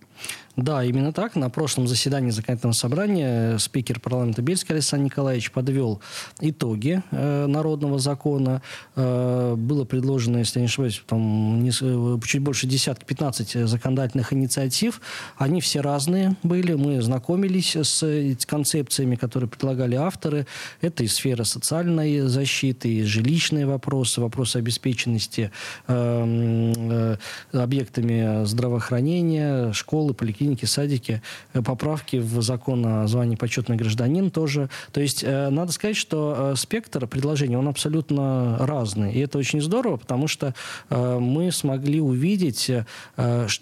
Да, 0.57 0.85
именно 0.85 1.15
так. 1.15 1.35
На 1.35 1.49
прошлом 1.49 1.89
заседании 1.89 2.31
законодательного 2.31 2.75
собрания 2.75 3.57
спикер 3.57 4.01
парламента 4.01 4.43
Бельский 4.43 4.75
Александр 4.75 5.07
Николаевич 5.07 5.51
подвел 5.51 6.03
итоги 6.41 7.03
э, 7.11 7.47
народного 7.47 7.99
закона. 7.99 8.61
Э, 8.95 9.55
было 9.57 9.87
предложено, 9.87 10.39
если 10.39 10.59
я 10.59 10.65
не 10.65 10.67
ошибаюсь, 10.67 11.03
там, 11.07 11.63
не, 11.63 11.71
э, 11.71 12.19
чуть 12.27 12.43
больше 12.43 12.67
десятки, 12.67 13.07
15 13.07 13.67
законодательных 13.67 14.35
инициатив. 14.35 15.01
Они 15.39 15.63
все 15.63 15.81
разные 15.81 16.37
были. 16.43 16.75
Мы 16.75 17.01
знакомились 17.01 17.75
с 17.75 18.37
концепциями, 18.45 19.17
которые 19.17 19.49
предлагали 19.49 19.95
авторы. 19.95 20.47
Это 20.83 21.03
и 21.03 21.07
сфера 21.07 21.45
социальной 21.45 22.21
защиты, 22.29 22.93
и 22.93 23.05
жилищные 23.05 23.65
вопросы, 23.65 24.21
вопросы 24.21 24.59
обеспеченности 24.59 25.51
э, 25.89 26.73
э, 26.77 27.17
объектами 27.59 28.45
здравоохранения, 28.45 29.73
школы, 29.73 30.13
поликлиники 30.13 30.42
поликлиники, 30.43 30.65
садики, 30.65 31.23
э, 31.55 31.63
поправки 31.63 32.17
в 32.17 32.43
закон 32.43 32.85
о 32.87 33.07
звании 33.07 33.37
почетный 33.37 33.77
гражданин 33.77 34.31
тоже. 34.31 34.69
То 34.93 35.01
есть 35.01 35.23
э, 35.25 35.51
надо 35.51 35.73
сказать, 35.73 35.97
что 35.97 36.53
э, 36.53 36.57
спектр 36.57 37.07
предложений, 37.07 37.57
он 37.57 37.69
абсолютно 37.69 38.57
разный. 38.61 39.13
И 39.13 39.21
это 39.21 39.39
очень 39.39 39.61
здорово, 39.61 39.97
потому 39.97 40.29
что 40.29 40.55
мы 40.91 41.53
смогли 41.53 42.01
увидеть, 42.01 42.71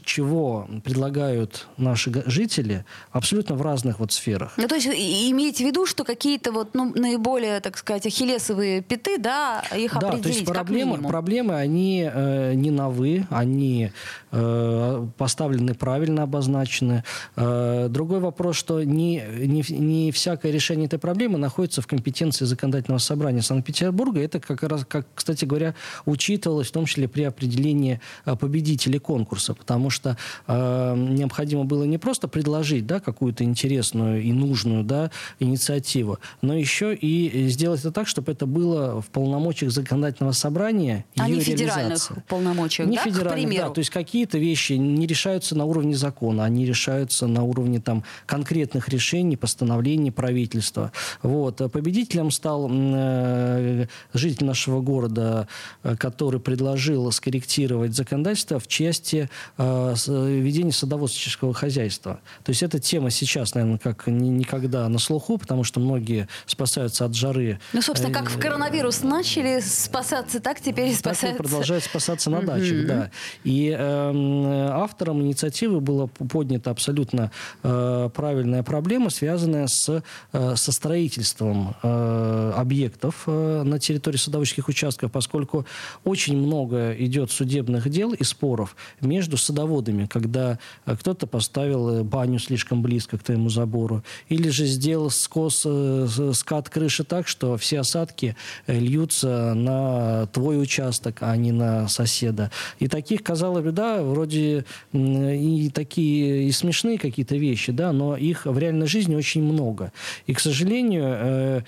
чего 0.04 0.68
предлагают 0.84 1.66
наши 1.76 2.10
жители 2.26 2.84
абсолютно 3.12 3.54
в 3.54 3.62
разных 3.62 4.00
вот 4.00 4.12
сферах. 4.12 4.52
Ну, 4.56 4.68
то 4.68 4.74
есть 4.74 4.86
имеете 4.86 5.64
в 5.64 5.66
виду, 5.66 5.86
что 5.86 6.04
какие-то 6.04 6.52
вот 6.52 6.74
ну, 6.74 6.92
наиболее, 6.94 7.60
так 7.60 7.76
сказать, 7.78 8.06
ахиллесовые 8.06 8.82
пяты, 8.82 9.18
да, 9.18 9.62
их 9.76 9.98
да, 9.98 10.08
определить 10.08 10.22
то 10.22 10.28
есть 10.28 10.44
проблемы, 10.46 10.98
проблемы, 10.98 11.54
они 11.54 12.08
э, 12.12 12.54
не 12.54 12.70
новы, 12.70 13.26
они 13.30 13.92
поставлены 14.30 15.74
правильно 15.74 16.22
обозначены. 16.22 17.04
Э, 17.36 17.88
другой 17.88 18.20
вопрос, 18.20 18.56
что 18.56 18.82
не, 18.82 19.22
не, 19.38 19.64
не 19.68 20.12
всякое 20.12 20.52
решение 20.52 20.86
этой 20.86 20.98
проблемы 20.98 21.38
находится 21.38 21.82
в 21.82 21.86
компетенции 21.86 22.44
законодательного 22.44 22.98
собрания 22.98 23.42
Санкт-Петербурга. 23.42 24.20
Это 24.20 24.40
как 24.40 24.62
раз, 24.62 24.84
как, 24.84 25.06
кстати 25.14 25.44
говоря, 25.44 25.74
учитывалось 26.06 26.68
в 26.68 26.72
том 26.72 26.86
числе 26.86 27.08
при 27.08 27.22
определении 27.22 28.00
э, 28.24 28.36
победителей 28.36 28.98
конкурса, 28.98 29.54
потому 29.54 29.90
что 29.90 30.16
э, 30.46 30.94
необходимо 30.96 31.64
было 31.64 31.84
не 31.84 31.98
просто 31.98 32.28
предложить 32.28 32.86
да, 32.86 33.00
какую-то 33.00 33.44
интересную 33.44 34.22
и 34.22 34.32
нужную 34.32 34.84
да, 34.84 35.10
инициативу, 35.38 36.18
но 36.42 36.54
еще 36.54 36.94
и 36.94 37.48
сделать 37.48 37.80
это 37.80 37.90
так, 37.90 38.06
чтобы 38.06 38.32
это 38.32 38.46
было 38.46 39.00
в 39.00 39.06
полномочиях 39.06 39.72
законодательного 39.72 40.32
собрания. 40.32 41.04
А 41.16 41.28
не 41.28 41.40
федеральных 41.40 42.10
полномочиях, 42.28 42.88
не 42.88 42.96
да, 42.96 43.02
федеральных, 43.04 43.58
да, 43.58 43.70
то 43.70 43.78
есть 43.78 43.90
какие-то 44.20 44.38
вещи 44.38 44.74
не 44.74 45.06
решаются 45.06 45.56
на 45.56 45.64
уровне 45.64 45.96
закона, 45.96 46.44
они 46.44 46.66
решаются 46.66 47.26
на 47.26 47.42
уровне 47.42 47.80
там, 47.80 48.04
конкретных 48.26 48.90
решений, 48.90 49.38
постановлений 49.38 50.10
правительства. 50.10 50.92
Вот. 51.22 51.56
Победителем 51.72 52.30
стал 52.30 52.68
э, 52.70 53.86
житель 54.12 54.44
нашего 54.44 54.82
города, 54.82 55.48
э, 55.82 55.96
который 55.96 56.38
предложил 56.38 57.10
скорректировать 57.12 57.94
законодательство 57.94 58.60
в 58.60 58.68
части 58.68 59.30
э, 59.56 59.94
ведения 60.06 60.72
садоводческого 60.72 61.54
хозяйства. 61.54 62.20
То 62.44 62.50
есть 62.50 62.62
эта 62.62 62.78
тема 62.78 63.08
сейчас, 63.10 63.54
наверное, 63.54 63.78
как 63.78 64.06
никогда 64.06 64.86
на 64.90 64.98
слуху, 64.98 65.38
потому 65.38 65.64
что 65.64 65.80
многие 65.80 66.28
спасаются 66.44 67.06
от 67.06 67.14
жары. 67.14 67.58
Ну, 67.72 67.80
собственно, 67.80 68.12
как 68.12 68.28
в 68.28 68.38
коронавирус 68.38 69.02
начали 69.02 69.60
спасаться, 69.60 70.40
так 70.40 70.60
теперь 70.60 70.88
и 70.88 70.94
спасаются. 70.94 71.38
Так 71.38 71.46
и 71.46 71.48
продолжают 71.48 71.84
спасаться 71.84 72.28
на 72.28 72.42
дачах, 72.42 72.86
да. 72.86 73.10
И 73.44 73.74
э, 73.78 74.09
автором 74.12 75.20
инициативы 75.22 75.80
было 75.80 76.06
по 76.06 76.24
поднята 76.24 76.70
абсолютно 76.70 77.30
э, 77.62 78.10
правильная 78.14 78.62
проблема, 78.62 79.10
связанная 79.10 79.66
с, 79.66 80.02
э, 80.32 80.56
со 80.56 80.72
строительством 80.72 81.74
э, 81.82 82.52
объектов 82.56 83.24
э, 83.26 83.62
на 83.62 83.78
территории 83.78 84.16
садоводческих 84.16 84.68
участков, 84.68 85.12
поскольку 85.12 85.66
очень 86.04 86.36
много 86.36 86.92
идет 86.92 87.30
судебных 87.30 87.88
дел 87.88 88.12
и 88.12 88.24
споров 88.24 88.76
между 89.00 89.36
садоводами, 89.36 90.06
когда 90.06 90.58
э, 90.86 90.96
кто-то 90.96 91.26
поставил 91.26 91.88
э, 91.88 92.02
баню 92.02 92.38
слишком 92.38 92.82
близко 92.82 93.18
к 93.18 93.22
твоему 93.22 93.48
забору, 93.48 94.02
или 94.28 94.48
же 94.48 94.66
сделал 94.66 95.10
скос, 95.10 95.62
э, 95.66 96.32
скат 96.34 96.68
крыши 96.68 97.04
так, 97.04 97.28
что 97.28 97.56
все 97.56 97.80
осадки 97.80 98.36
э, 98.66 98.78
льются 98.78 99.54
на 99.54 100.26
твой 100.26 100.60
участок, 100.60 101.18
а 101.20 101.36
не 101.36 101.52
на 101.52 101.88
соседа. 101.88 102.50
И 102.78 102.88
таких, 102.88 103.22
казалось 103.22 103.64
бы, 103.64 103.72
да, 103.72 103.99
вроде 104.02 104.64
и 104.92 105.70
такие 105.74 106.44
и 106.44 106.52
смешные 106.52 106.98
какие-то 106.98 107.36
вещи, 107.36 107.72
да, 107.72 107.92
но 107.92 108.16
их 108.16 108.46
в 108.46 108.58
реальной 108.58 108.86
жизни 108.86 109.14
очень 109.14 109.42
много. 109.42 109.92
И, 110.26 110.34
к 110.34 110.40
сожалению, 110.40 111.04
э, 111.06 111.60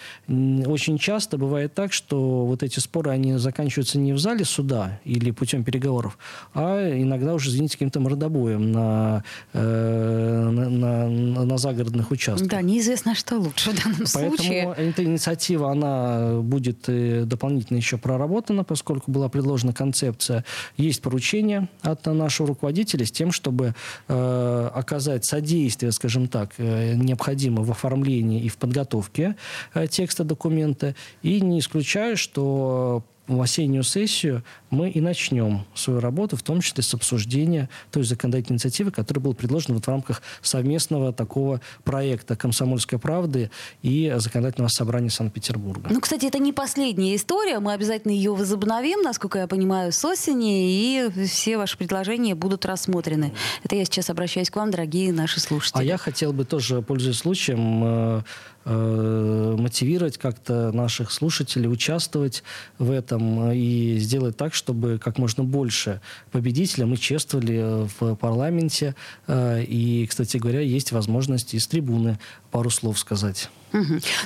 очень 0.66 0.98
часто 0.98 1.38
бывает 1.38 1.74
так, 1.74 1.92
что 1.92 2.44
вот 2.46 2.62
эти 2.62 2.78
споры, 2.78 3.10
они 3.10 3.36
заканчиваются 3.36 3.98
не 3.98 4.12
в 4.12 4.18
зале 4.18 4.44
суда 4.44 5.00
или 5.04 5.30
путем 5.30 5.64
переговоров, 5.64 6.18
а 6.54 6.90
иногда 6.90 7.34
уже, 7.34 7.50
извините, 7.50 7.74
каким-то 7.74 8.00
мордобоем 8.00 8.72
на, 8.72 9.24
э, 9.52 10.50
на, 10.50 11.08
на, 11.08 11.44
на 11.44 11.58
загородных 11.58 12.10
участках. 12.10 12.48
Да, 12.48 12.62
неизвестно, 12.62 13.14
что 13.14 13.36
лучше 13.36 13.70
в 13.70 13.82
данном 13.82 14.06
Поэтому 14.12 14.36
случае. 14.36 14.64
Поэтому 14.66 14.88
эта 14.88 15.04
инициатива, 15.04 15.70
она 15.70 16.40
будет 16.40 16.88
э, 16.88 17.24
дополнительно 17.24 17.76
еще 17.76 17.98
проработана, 17.98 18.64
поскольку 18.64 19.10
была 19.10 19.28
предложена 19.28 19.72
концепция. 19.72 20.44
Есть 20.76 21.02
поручение 21.02 21.68
от 21.80 22.06
нашего 22.22 22.48
руководителя 22.48 23.04
с 23.04 23.10
тем, 23.10 23.32
чтобы 23.32 23.74
э, 24.08 24.70
оказать 24.74 25.24
содействие, 25.24 25.92
скажем 25.92 26.28
так, 26.28 26.54
э, 26.58 26.94
необходимо 26.94 27.62
в 27.62 27.70
оформлении 27.70 28.40
и 28.42 28.48
в 28.48 28.56
подготовке 28.56 29.36
э, 29.74 29.86
текста 29.86 30.24
документа. 30.24 30.94
И 31.22 31.40
не 31.40 31.58
исключаю, 31.58 32.16
что 32.16 33.02
в 33.26 33.40
осеннюю 33.40 33.84
сессию 33.84 34.42
мы 34.70 34.90
и 34.90 35.00
начнем 35.00 35.64
свою 35.74 36.00
работу, 36.00 36.36
в 36.36 36.42
том 36.42 36.60
числе 36.60 36.82
с 36.82 36.92
обсуждения 36.94 37.68
той 37.90 38.02
законодательной 38.04 38.56
инициативы, 38.56 38.90
которая 38.90 39.22
была 39.22 39.34
предложена 39.34 39.74
вот 39.74 39.84
в 39.84 39.88
рамках 39.88 40.22
совместного 40.40 41.12
такого 41.12 41.60
проекта 41.84 42.36
«Комсомольской 42.36 42.98
правды» 42.98 43.50
и 43.82 44.12
законодательного 44.16 44.68
собрания 44.68 45.10
Санкт-Петербурга. 45.10 45.88
Ну, 45.90 46.00
кстати, 46.00 46.26
это 46.26 46.38
не 46.38 46.52
последняя 46.52 47.14
история. 47.14 47.60
Мы 47.60 47.72
обязательно 47.72 48.12
ее 48.12 48.34
возобновим, 48.34 49.02
насколько 49.02 49.38
я 49.38 49.46
понимаю, 49.46 49.92
с 49.92 50.04
осени, 50.04 51.06
и 51.06 51.26
все 51.26 51.58
ваши 51.58 51.78
предложения 51.78 52.34
будут 52.34 52.64
рассмотрены. 52.66 53.32
Это 53.62 53.76
я 53.76 53.84
сейчас 53.84 54.10
обращаюсь 54.10 54.50
к 54.50 54.56
вам, 54.56 54.70
дорогие 54.70 55.12
наши 55.12 55.38
слушатели. 55.38 55.80
А 55.80 55.84
я 55.84 55.96
хотел 55.96 56.32
бы 56.32 56.44
тоже, 56.44 56.82
пользуясь 56.82 57.18
случаем, 57.18 58.24
э, 58.64 59.52
э, 59.52 59.56
мотивировать 59.58 60.18
как-то 60.18 60.72
наших 60.72 61.10
слушателей 61.10 61.70
участвовать 61.70 62.42
в 62.78 62.90
этом 62.90 63.52
и 63.52 63.98
сделать 63.98 64.36
так, 64.36 64.54
чтобы 64.54 64.98
как 65.02 65.18
можно 65.18 65.44
больше 65.44 66.00
победителей 66.30 66.84
мы 66.84 66.96
чествовали 66.96 67.86
в 67.98 68.14
парламенте. 68.16 68.94
Э, 69.26 69.62
и, 69.62 70.06
кстати 70.06 70.36
говоря, 70.36 70.60
есть 70.60 70.92
возможность 70.92 71.54
из 71.54 71.66
трибуны 71.66 72.18
пару 72.50 72.70
слов 72.70 72.98
сказать. 72.98 73.50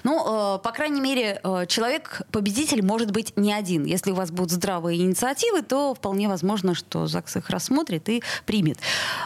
Ну, 0.05 0.57
э, 0.57 0.59
по 0.59 0.73
крайней 0.73 1.01
мере, 1.01 1.41
э, 1.43 1.67
человек-победитель 1.67 2.85
может 2.85 3.11
быть 3.11 3.33
не 3.37 3.53
один. 3.53 3.85
Если 3.85 4.11
у 4.11 4.15
вас 4.15 4.31
будут 4.31 4.51
здравые 4.51 5.01
инициативы, 5.01 5.63
то 5.63 5.95
вполне 5.95 6.29
возможно, 6.29 6.75
что 6.75 7.07
ЗАГС 7.07 7.37
их 7.37 7.51
рассмотрит 7.51 8.09
и 8.09 8.23
примет. 8.45 8.79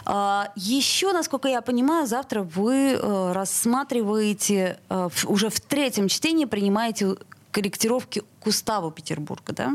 Э, 0.06 0.44
еще, 0.56 1.12
насколько 1.12 1.48
я 1.48 1.60
понимаю, 1.60 2.06
завтра 2.06 2.42
вы 2.42 2.92
э, 2.92 3.32
рассматриваете, 3.32 4.78
уже 5.24 5.48
в 5.48 5.60
третьем 5.60 6.08
чтении 6.08 6.44
принимаете 6.44 7.16
корректировки 7.50 8.22
к 8.40 8.46
уставу 8.46 8.90
Петербурга, 8.90 9.52
да? 9.52 9.72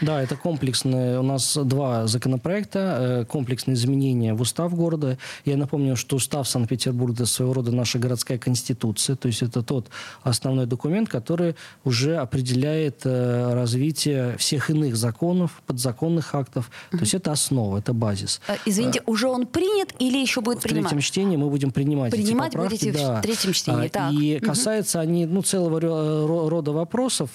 Да, 0.00 0.22
это 0.22 0.36
комплексные. 0.36 1.18
У 1.18 1.22
нас 1.22 1.56
два 1.56 2.06
законопроекта. 2.06 3.22
Э, 3.22 3.24
комплексные 3.24 3.74
изменения 3.74 4.34
в 4.34 4.40
устав 4.40 4.74
города. 4.74 5.18
Я 5.44 5.56
напомню, 5.56 5.96
что 5.96 6.16
устав 6.16 6.48
Санкт-Петербурга 6.48 7.26
своего 7.26 7.54
рода 7.54 7.72
наша 7.72 7.98
городская 7.98 8.38
конституция. 8.38 9.16
То 9.16 9.28
есть 9.28 9.42
это 9.42 9.62
тот 9.62 9.88
основной 10.22 10.66
документ, 10.66 11.08
который 11.08 11.56
уже 11.84 12.16
определяет 12.16 13.02
э, 13.04 13.54
развитие 13.54 14.36
всех 14.38 14.70
иных 14.70 14.96
законов, 14.96 15.62
подзаконных 15.66 16.34
актов. 16.34 16.70
То 16.90 16.98
есть 16.98 17.14
это 17.14 17.32
основа, 17.32 17.78
это 17.78 17.92
базис. 17.92 18.40
Э, 18.48 18.56
извините, 18.66 19.02
уже 19.06 19.28
он 19.28 19.46
принят 19.46 19.94
или 19.98 20.18
еще 20.18 20.40
будет 20.40 20.60
принимать? 20.60 20.86
В 20.86 20.88
третьем 20.90 21.00
чтении 21.00 21.36
мы 21.36 21.48
будем 21.48 21.70
принимать 21.70 22.12
Принимать 22.12 22.48
эти 22.48 22.56
поправки. 22.56 22.84
будете 22.84 22.98
да. 22.98 23.18
в 23.18 23.22
третьем 23.22 23.52
чтении. 23.52 23.88
Так. 23.88 24.12
И 24.12 24.38
касаются 24.38 24.98
угу. 24.98 25.08
они 25.08 25.26
ну, 25.26 25.42
целого 25.42 25.80
рода 26.50 26.72
вопросов. 26.72 27.30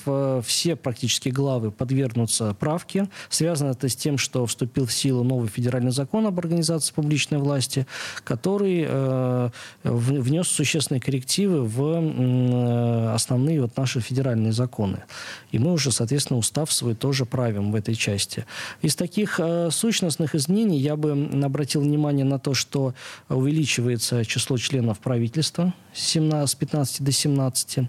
Все 0.46 0.76
практически 0.76 1.30
главы 1.30 1.72
подвергнуты 1.72 2.27
вносятся 2.28 2.54
правки. 2.54 3.08
Связано 3.30 3.72
это 3.72 3.88
с 3.90 3.96
тем, 3.96 4.18
что 4.18 4.46
вступил 4.46 4.86
в 4.86 4.94
силу 4.94 5.24
новый 5.24 5.50
федеральный 5.50 5.92
закон 5.92 6.28
об 6.28 6.40
организации 6.40 6.94
публичной 6.94 7.40
власти, 7.40 7.86
который 8.24 8.86
э, 8.88 9.50
внес 9.84 10.48
существенные 10.48 11.02
коррективы 11.02 11.64
в 11.64 11.82
э, 11.82 13.14
основные 13.14 13.62
вот 13.62 13.78
наши 13.78 14.00
федеральные 14.00 14.52
законы. 14.52 15.04
И 15.52 15.60
мы 15.60 15.74
уже, 15.74 15.92
соответственно, 15.92 16.40
устав 16.40 16.72
свой 16.72 16.96
тоже 16.96 17.26
правим 17.26 17.72
в 17.72 17.76
этой 17.76 17.96
части. 17.96 18.46
Из 18.82 18.96
таких 18.96 19.40
э, 19.40 19.70
сущностных 19.72 20.36
изменений 20.36 20.80
я 20.80 20.96
бы 20.96 21.30
обратил 21.44 21.82
внимание 21.82 22.26
на 22.26 22.40
то, 22.40 22.54
что 22.54 22.94
увеличивается 23.30 24.26
число 24.26 24.58
членов 24.58 25.00
правительства 25.00 25.74
с, 25.94 26.02
17, 26.02 26.50
с 26.50 26.56
15 26.56 27.04
до 27.04 27.12
17. 27.12 27.80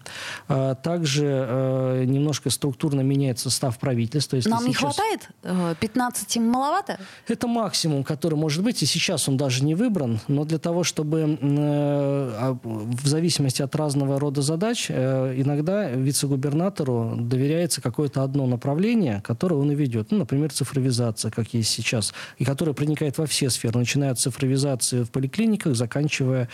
А 0.49 0.75
также 0.75 1.25
э, 1.27 2.05
немножко 2.07 2.51
структурно 2.51 3.01
меняется 3.01 3.51
состав 3.51 3.79
правительства. 3.79 4.28
Если 4.37 4.51
Нам 4.51 4.61
сейчас... 4.61 4.69
не 4.69 4.75
хватает? 4.75 5.29
15 5.81 6.37
э, 6.37 6.41
маловато? 6.41 6.99
Это 7.27 7.47
максимум, 7.47 8.05
который 8.05 8.35
может 8.35 8.63
быть, 8.63 8.83
и 8.83 8.87
сейчас 8.87 9.29
он 9.29 9.37
даже 9.37 9.65
не 9.65 9.75
выбран, 9.75 10.21
но 10.29 10.45
для 10.45 10.59
того, 10.59 10.85
чтобы 10.85 11.39
э, 11.41 12.55
в 12.63 13.07
зависимости 13.07 13.63
от 13.63 13.75
разного 13.77 14.19
рода 14.19 14.43
задач, 14.43 14.87
э, 14.89 15.35
иногда 15.37 15.91
вице-губернатору 15.91 17.17
доверяется 17.19 17.81
какое-то 17.81 18.23
одно 18.23 18.47
направление, 18.47 19.23
которое 19.25 19.57
он 19.57 19.71
и 19.73 19.75
ведет. 19.75 20.11
Ну, 20.11 20.19
например, 20.19 20.53
цифровизация, 20.53 21.31
как 21.31 21.55
есть 21.55 21.71
сейчас, 21.71 22.13
и 22.39 22.45
которая 22.45 22.75
проникает 22.75 23.19
во 23.19 23.27
все 23.27 23.51
сферы, 23.51 23.79
начиная 23.79 24.13
от 24.13 24.19
цифровизации 24.19 25.03
в 25.03 25.11
поликлиниках, 25.11 25.75
заканчивая 25.75 26.49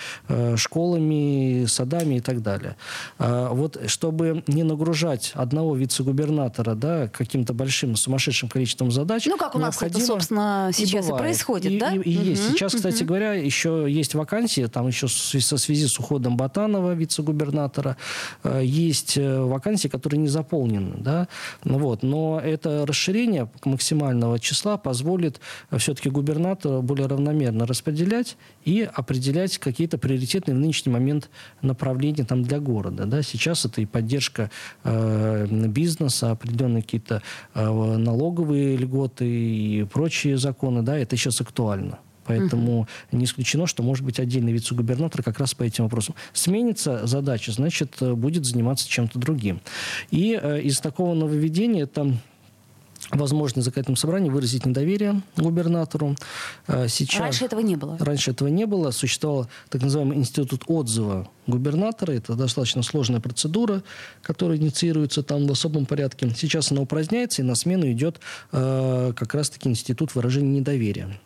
школами, 0.56 1.66
садами 1.66 2.16
и 2.16 2.20
так 2.20 2.42
далее. 2.42 2.76
А 3.18 3.50
вот 3.52 3.78
чтобы 3.86 4.42
не 4.46 4.62
нагружать 4.62 5.32
одного 5.34 5.74
вице-губернатора 5.76 6.74
да, 6.74 7.08
каким-то 7.08 7.54
большим, 7.64 7.96
сумасшедшим 7.96 8.48
количеством 8.48 8.90
задач... 8.90 9.24
Ну, 9.26 9.38
как 9.38 9.54
у 9.54 9.58
нас 9.58 9.80
это, 9.82 9.98
собственно, 10.00 10.70
сейчас 10.72 11.08
и, 11.08 11.12
и 11.12 11.16
происходит, 11.16 11.72
и, 11.72 11.78
да? 11.78 11.94
И, 11.94 12.00
и 12.00 12.18
угу, 12.18 12.26
есть. 12.26 12.50
Сейчас, 12.50 12.74
кстати 12.74 13.02
угу. 13.02 13.08
говоря, 13.08 13.32
еще 13.32 13.86
есть 13.88 14.14
вакансии, 14.14 14.66
там 14.66 14.86
еще 14.86 15.08
со 15.08 15.56
связи 15.56 15.86
с 15.86 15.98
уходом 15.98 16.36
Батанова, 16.36 16.92
вице-губернатора, 16.92 17.96
э, 18.42 18.62
есть 18.64 19.16
э, 19.16 19.40
вакансии, 19.40 19.88
которые 19.88 20.20
не 20.20 20.28
заполнены, 20.28 20.96
да, 20.98 21.28
вот. 21.64 22.02
Но 22.02 22.40
это 22.42 22.84
расширение 22.86 23.48
максимального 23.64 24.38
числа 24.38 24.76
позволит 24.76 25.40
э, 25.70 25.78
все-таки 25.78 26.10
губернатору 26.10 26.82
более 26.82 27.06
равномерно 27.06 27.66
распределять 27.66 28.36
и 28.64 28.88
определять 28.92 29.58
какие-то 29.58 29.96
приоритетные 29.96 30.54
в 30.54 30.60
нынешний 30.60 30.92
момент 30.92 31.30
направления 31.62 32.24
там 32.24 32.42
для 32.42 32.60
города, 32.60 33.06
да. 33.06 33.22
Сейчас 33.22 33.64
это 33.64 33.80
и 33.80 33.86
поддержка 33.86 34.50
э, 34.84 35.46
бизнеса, 35.48 36.30
определенные 36.30 36.82
какие-то 36.82 37.22
налоговые 37.54 38.76
льготы 38.76 39.26
и 39.26 39.84
прочие 39.84 40.36
законы, 40.38 40.82
да, 40.82 40.98
это 40.98 41.16
сейчас 41.16 41.40
актуально. 41.40 41.98
Поэтому 42.26 42.80
угу. 42.80 42.88
не 43.12 43.24
исключено, 43.24 43.66
что 43.66 43.82
может 43.82 44.04
быть 44.04 44.18
отдельный 44.18 44.52
вице-губернатор 44.52 45.22
как 45.22 45.38
раз 45.38 45.54
по 45.54 45.62
этим 45.62 45.84
вопросам. 45.84 46.14
Сменится 46.32 47.06
задача, 47.06 47.52
значит, 47.52 47.96
э, 48.00 48.14
будет 48.14 48.44
заниматься 48.44 48.88
чем-то 48.88 49.18
другим. 49.18 49.60
И 50.10 50.38
э, 50.40 50.60
из 50.62 50.80
такого 50.80 51.14
нововведения 51.14 51.84
это 51.84 52.16
возможность 53.16 53.64
законодательном 53.64 53.96
собрании 53.96 54.30
выразить 54.30 54.66
недоверие 54.66 55.22
губернатору. 55.36 56.16
Э, 56.66 56.88
сейчас, 56.88 57.20
раньше 57.20 57.44
этого 57.44 57.60
не 57.60 57.76
было. 57.76 57.96
Раньше 57.98 58.30
этого 58.30 58.48
не 58.48 58.66
было. 58.66 58.90
Существовал 58.90 59.48
так 59.68 59.82
называемый 59.82 60.16
институт 60.16 60.64
отзыва 60.66 61.28
губернатора. 61.46 62.12
Это 62.12 62.34
достаточно 62.34 62.82
сложная 62.82 63.20
процедура, 63.20 63.82
которая 64.22 64.58
инициируется 64.58 65.22
там 65.22 65.46
в 65.46 65.52
особом 65.52 65.86
порядке. 65.86 66.30
Сейчас 66.36 66.72
она 66.72 66.80
упраздняется, 66.82 67.42
и 67.42 67.44
на 67.44 67.54
смену 67.54 67.90
идет 67.90 68.20
э, 68.52 69.12
как 69.14 69.34
раз-таки 69.34 69.68
институт 69.68 70.14
выражения 70.14 70.58
недоверия. 70.58 71.18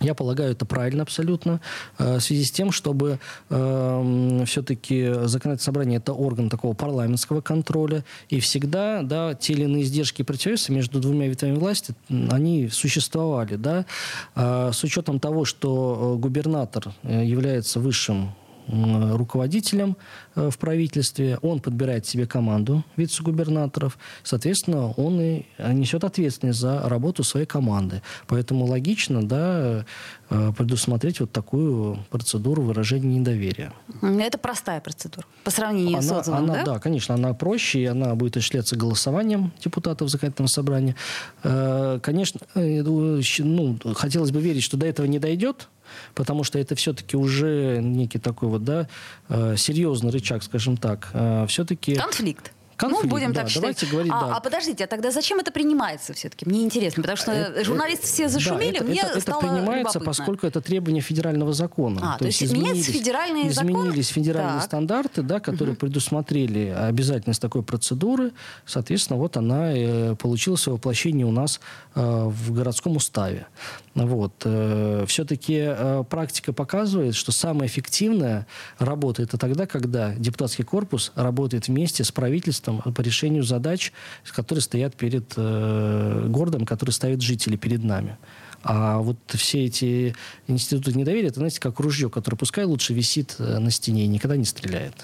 Я 0.00 0.14
полагаю, 0.14 0.52
это 0.52 0.64
правильно 0.64 1.02
абсолютно. 1.02 1.60
Э, 1.98 2.16
в 2.16 2.20
связи 2.20 2.44
с 2.44 2.50
тем, 2.50 2.70
чтобы 2.70 3.18
э, 3.50 4.44
все-таки 4.46 5.12
законодательное 5.24 5.58
собрание 5.58 5.98
это 5.98 6.12
орган 6.12 6.48
такого 6.48 6.74
парламентского 6.74 7.40
контроля. 7.40 8.04
И 8.28 8.40
всегда 8.40 9.02
да, 9.02 9.34
те 9.34 9.54
или 9.54 9.64
иные 9.64 9.82
издержки 9.82 10.22
и 10.22 10.24
противовесы 10.24 10.72
между 10.72 11.00
двумя 11.00 11.28
ветвями 11.28 11.56
власти, 11.56 11.94
они 12.08 12.68
существовали. 12.68 13.56
Да? 13.56 13.86
Э, 14.34 14.70
с 14.72 14.84
учетом 14.84 15.18
того, 15.20 15.44
что 15.44 16.14
э, 16.14 16.20
губернатор 16.20 16.92
э, 17.02 17.24
является 17.24 17.80
высшим 17.80 18.32
руководителем 18.68 19.96
э, 20.34 20.50
в 20.50 20.58
правительстве, 20.58 21.38
он 21.42 21.60
подбирает 21.60 22.06
себе 22.06 22.26
команду 22.26 22.84
вице-губернаторов, 22.96 23.98
соответственно, 24.22 24.90
он 24.92 25.20
и 25.20 25.46
несет 25.58 26.04
ответственность 26.04 26.60
за 26.60 26.88
работу 26.88 27.24
своей 27.24 27.46
команды. 27.46 28.02
Поэтому 28.26 28.66
логично, 28.66 29.26
да, 29.26 29.84
э, 30.30 30.52
предусмотреть 30.56 31.20
вот 31.20 31.32
такую 31.32 31.98
процедуру 32.10 32.62
выражения 32.62 33.18
недоверия. 33.18 33.72
Это 34.02 34.38
простая 34.38 34.80
процедура 34.80 35.26
по 35.44 35.50
сравнению 35.50 35.98
она, 35.98 36.02
с 36.02 36.12
отзывом, 36.12 36.44
она, 36.44 36.54
да? 36.54 36.64
Да, 36.64 36.78
конечно, 36.78 37.14
она 37.14 37.32
проще, 37.32 37.80
и 37.80 37.86
она 37.86 38.14
будет 38.14 38.36
осуществляться 38.36 38.76
голосованием 38.76 39.52
депутатов 39.64 40.10
законодательного 40.10 40.48
собрания. 40.48 40.96
Э, 41.42 41.98
конечно, 42.02 42.40
ну, 42.54 43.78
хотелось 43.94 44.30
бы 44.30 44.40
верить, 44.40 44.62
что 44.62 44.76
до 44.76 44.86
этого 44.86 45.06
не 45.06 45.18
дойдет, 45.18 45.68
потому 46.14 46.44
что 46.44 46.58
это 46.58 46.74
все-таки 46.74 47.16
уже 47.16 47.80
некий 47.82 48.18
такой 48.18 48.48
вот, 48.48 48.64
да, 48.64 48.88
э, 49.28 49.56
серьезный 49.56 50.10
рычаг, 50.10 50.42
скажем 50.42 50.76
так. 50.76 51.10
Э, 51.12 51.46
все-таки... 51.48 51.94
Конфликт. 51.94 52.52
Конфликт, 52.78 53.04
ну, 53.06 53.10
будем 53.10 53.32
да, 53.32 53.42
так 53.42 53.52
давайте 53.52 53.80
считать. 53.80 53.92
говорить, 53.92 54.12
а, 54.14 54.26
да. 54.28 54.36
а 54.36 54.40
подождите, 54.40 54.84
а 54.84 54.86
тогда 54.86 55.10
зачем 55.10 55.40
это 55.40 55.50
принимается 55.50 56.14
все-таки? 56.14 56.46
Мне 56.46 56.62
интересно, 56.62 57.02
потому 57.02 57.16
что 57.16 57.32
это, 57.32 57.64
журналисты 57.64 58.06
все 58.06 58.28
зашумели, 58.28 58.70
да, 58.70 58.76
это, 58.76 58.84
мне 58.84 59.00
это, 59.00 59.20
стало 59.20 59.40
это 59.40 59.48
принимается, 59.48 59.98
любопытно. 59.98 60.04
поскольку 60.06 60.46
это 60.46 60.60
требование 60.60 61.02
федерального 61.02 61.52
закона. 61.52 62.00
А, 62.00 62.12
то, 62.12 62.20
то 62.20 62.26
есть, 62.26 62.52
меняются 62.52 62.92
федеральные 62.92 63.50
законы? 63.50 63.72
Изменились 63.72 64.08
федеральные 64.08 64.60
так. 64.60 64.64
стандарты, 64.64 65.22
да, 65.22 65.40
которые 65.40 65.72
угу. 65.72 65.80
предусмотрели 65.80 66.68
обязательность 66.68 67.42
такой 67.42 67.64
процедуры. 67.64 68.30
Соответственно, 68.64 69.18
вот 69.18 69.36
она 69.36 69.72
э, 69.72 70.14
получила 70.14 70.54
свое 70.54 70.76
воплощение 70.76 71.26
у 71.26 71.32
нас 71.32 71.60
э, 71.96 72.00
в 72.00 72.52
городском 72.52 72.94
уставе. 72.94 73.48
Вот. 73.96 74.34
Э, 74.44 75.04
все-таки 75.08 75.64
э, 75.66 76.04
практика 76.08 76.52
показывает, 76.52 77.16
что 77.16 77.32
самое 77.32 77.66
эффективное 77.66 78.46
работа 78.78 79.22
это 79.22 79.36
тогда, 79.36 79.66
когда 79.66 80.14
депутатский 80.14 80.64
корпус 80.64 81.10
работает 81.16 81.66
вместе 81.66 82.04
с 82.04 82.12
правительством 82.12 82.67
по 82.76 83.00
решению 83.00 83.42
задач, 83.42 83.92
которые 84.34 84.62
стоят 84.62 84.94
перед 84.96 85.32
э, 85.36 86.26
городом, 86.28 86.64
которые 86.64 86.92
ставят 86.92 87.20
жители 87.20 87.56
перед 87.56 87.84
нами. 87.84 88.16
А 88.62 88.98
вот 88.98 89.18
все 89.28 89.66
эти 89.66 90.14
институты 90.48 90.92
недоверия, 90.92 91.28
это, 91.28 91.38
знаете, 91.38 91.60
как 91.60 91.78
ружье, 91.78 92.10
которое 92.10 92.36
пускай 92.36 92.64
лучше 92.64 92.92
висит 92.92 93.36
э, 93.38 93.58
на 93.58 93.70
стене 93.70 94.04
и 94.04 94.08
никогда 94.08 94.36
не 94.36 94.44
стреляет. 94.44 94.94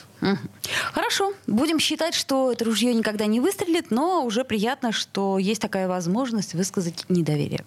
Хорошо. 0.92 1.32
Будем 1.46 1.78
считать, 1.78 2.14
что 2.14 2.50
это 2.52 2.64
ружье 2.64 2.92
никогда 2.94 3.26
не 3.26 3.40
выстрелит, 3.40 3.90
но 3.90 4.24
уже 4.24 4.44
приятно, 4.44 4.90
что 4.90 5.38
есть 5.38 5.60
такая 5.60 5.86
возможность 5.86 6.54
высказать 6.54 7.04
недоверие. 7.08 7.64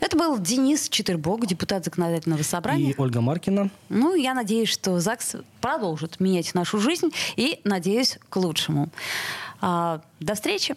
Это 0.00 0.16
был 0.16 0.38
Денис 0.38 0.88
Четырбок, 0.88 1.46
депутат 1.46 1.84
законодательного 1.84 2.42
собрания. 2.42 2.90
И 2.90 2.94
Ольга 2.96 3.20
Маркина. 3.20 3.70
Ну, 3.88 4.14
я 4.14 4.34
надеюсь, 4.34 4.68
что 4.68 5.00
ЗАГС 5.00 5.36
продолжит 5.60 6.20
менять 6.20 6.54
нашу 6.54 6.78
жизнь 6.78 7.10
и, 7.36 7.60
надеюсь, 7.64 8.18
к 8.28 8.36
лучшему. 8.36 8.90
А, 9.60 10.00
до 10.20 10.34
встречи. 10.34 10.76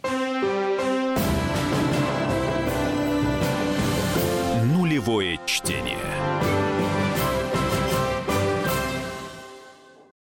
Нулевое 4.73 5.39
чтение. 5.45 6.56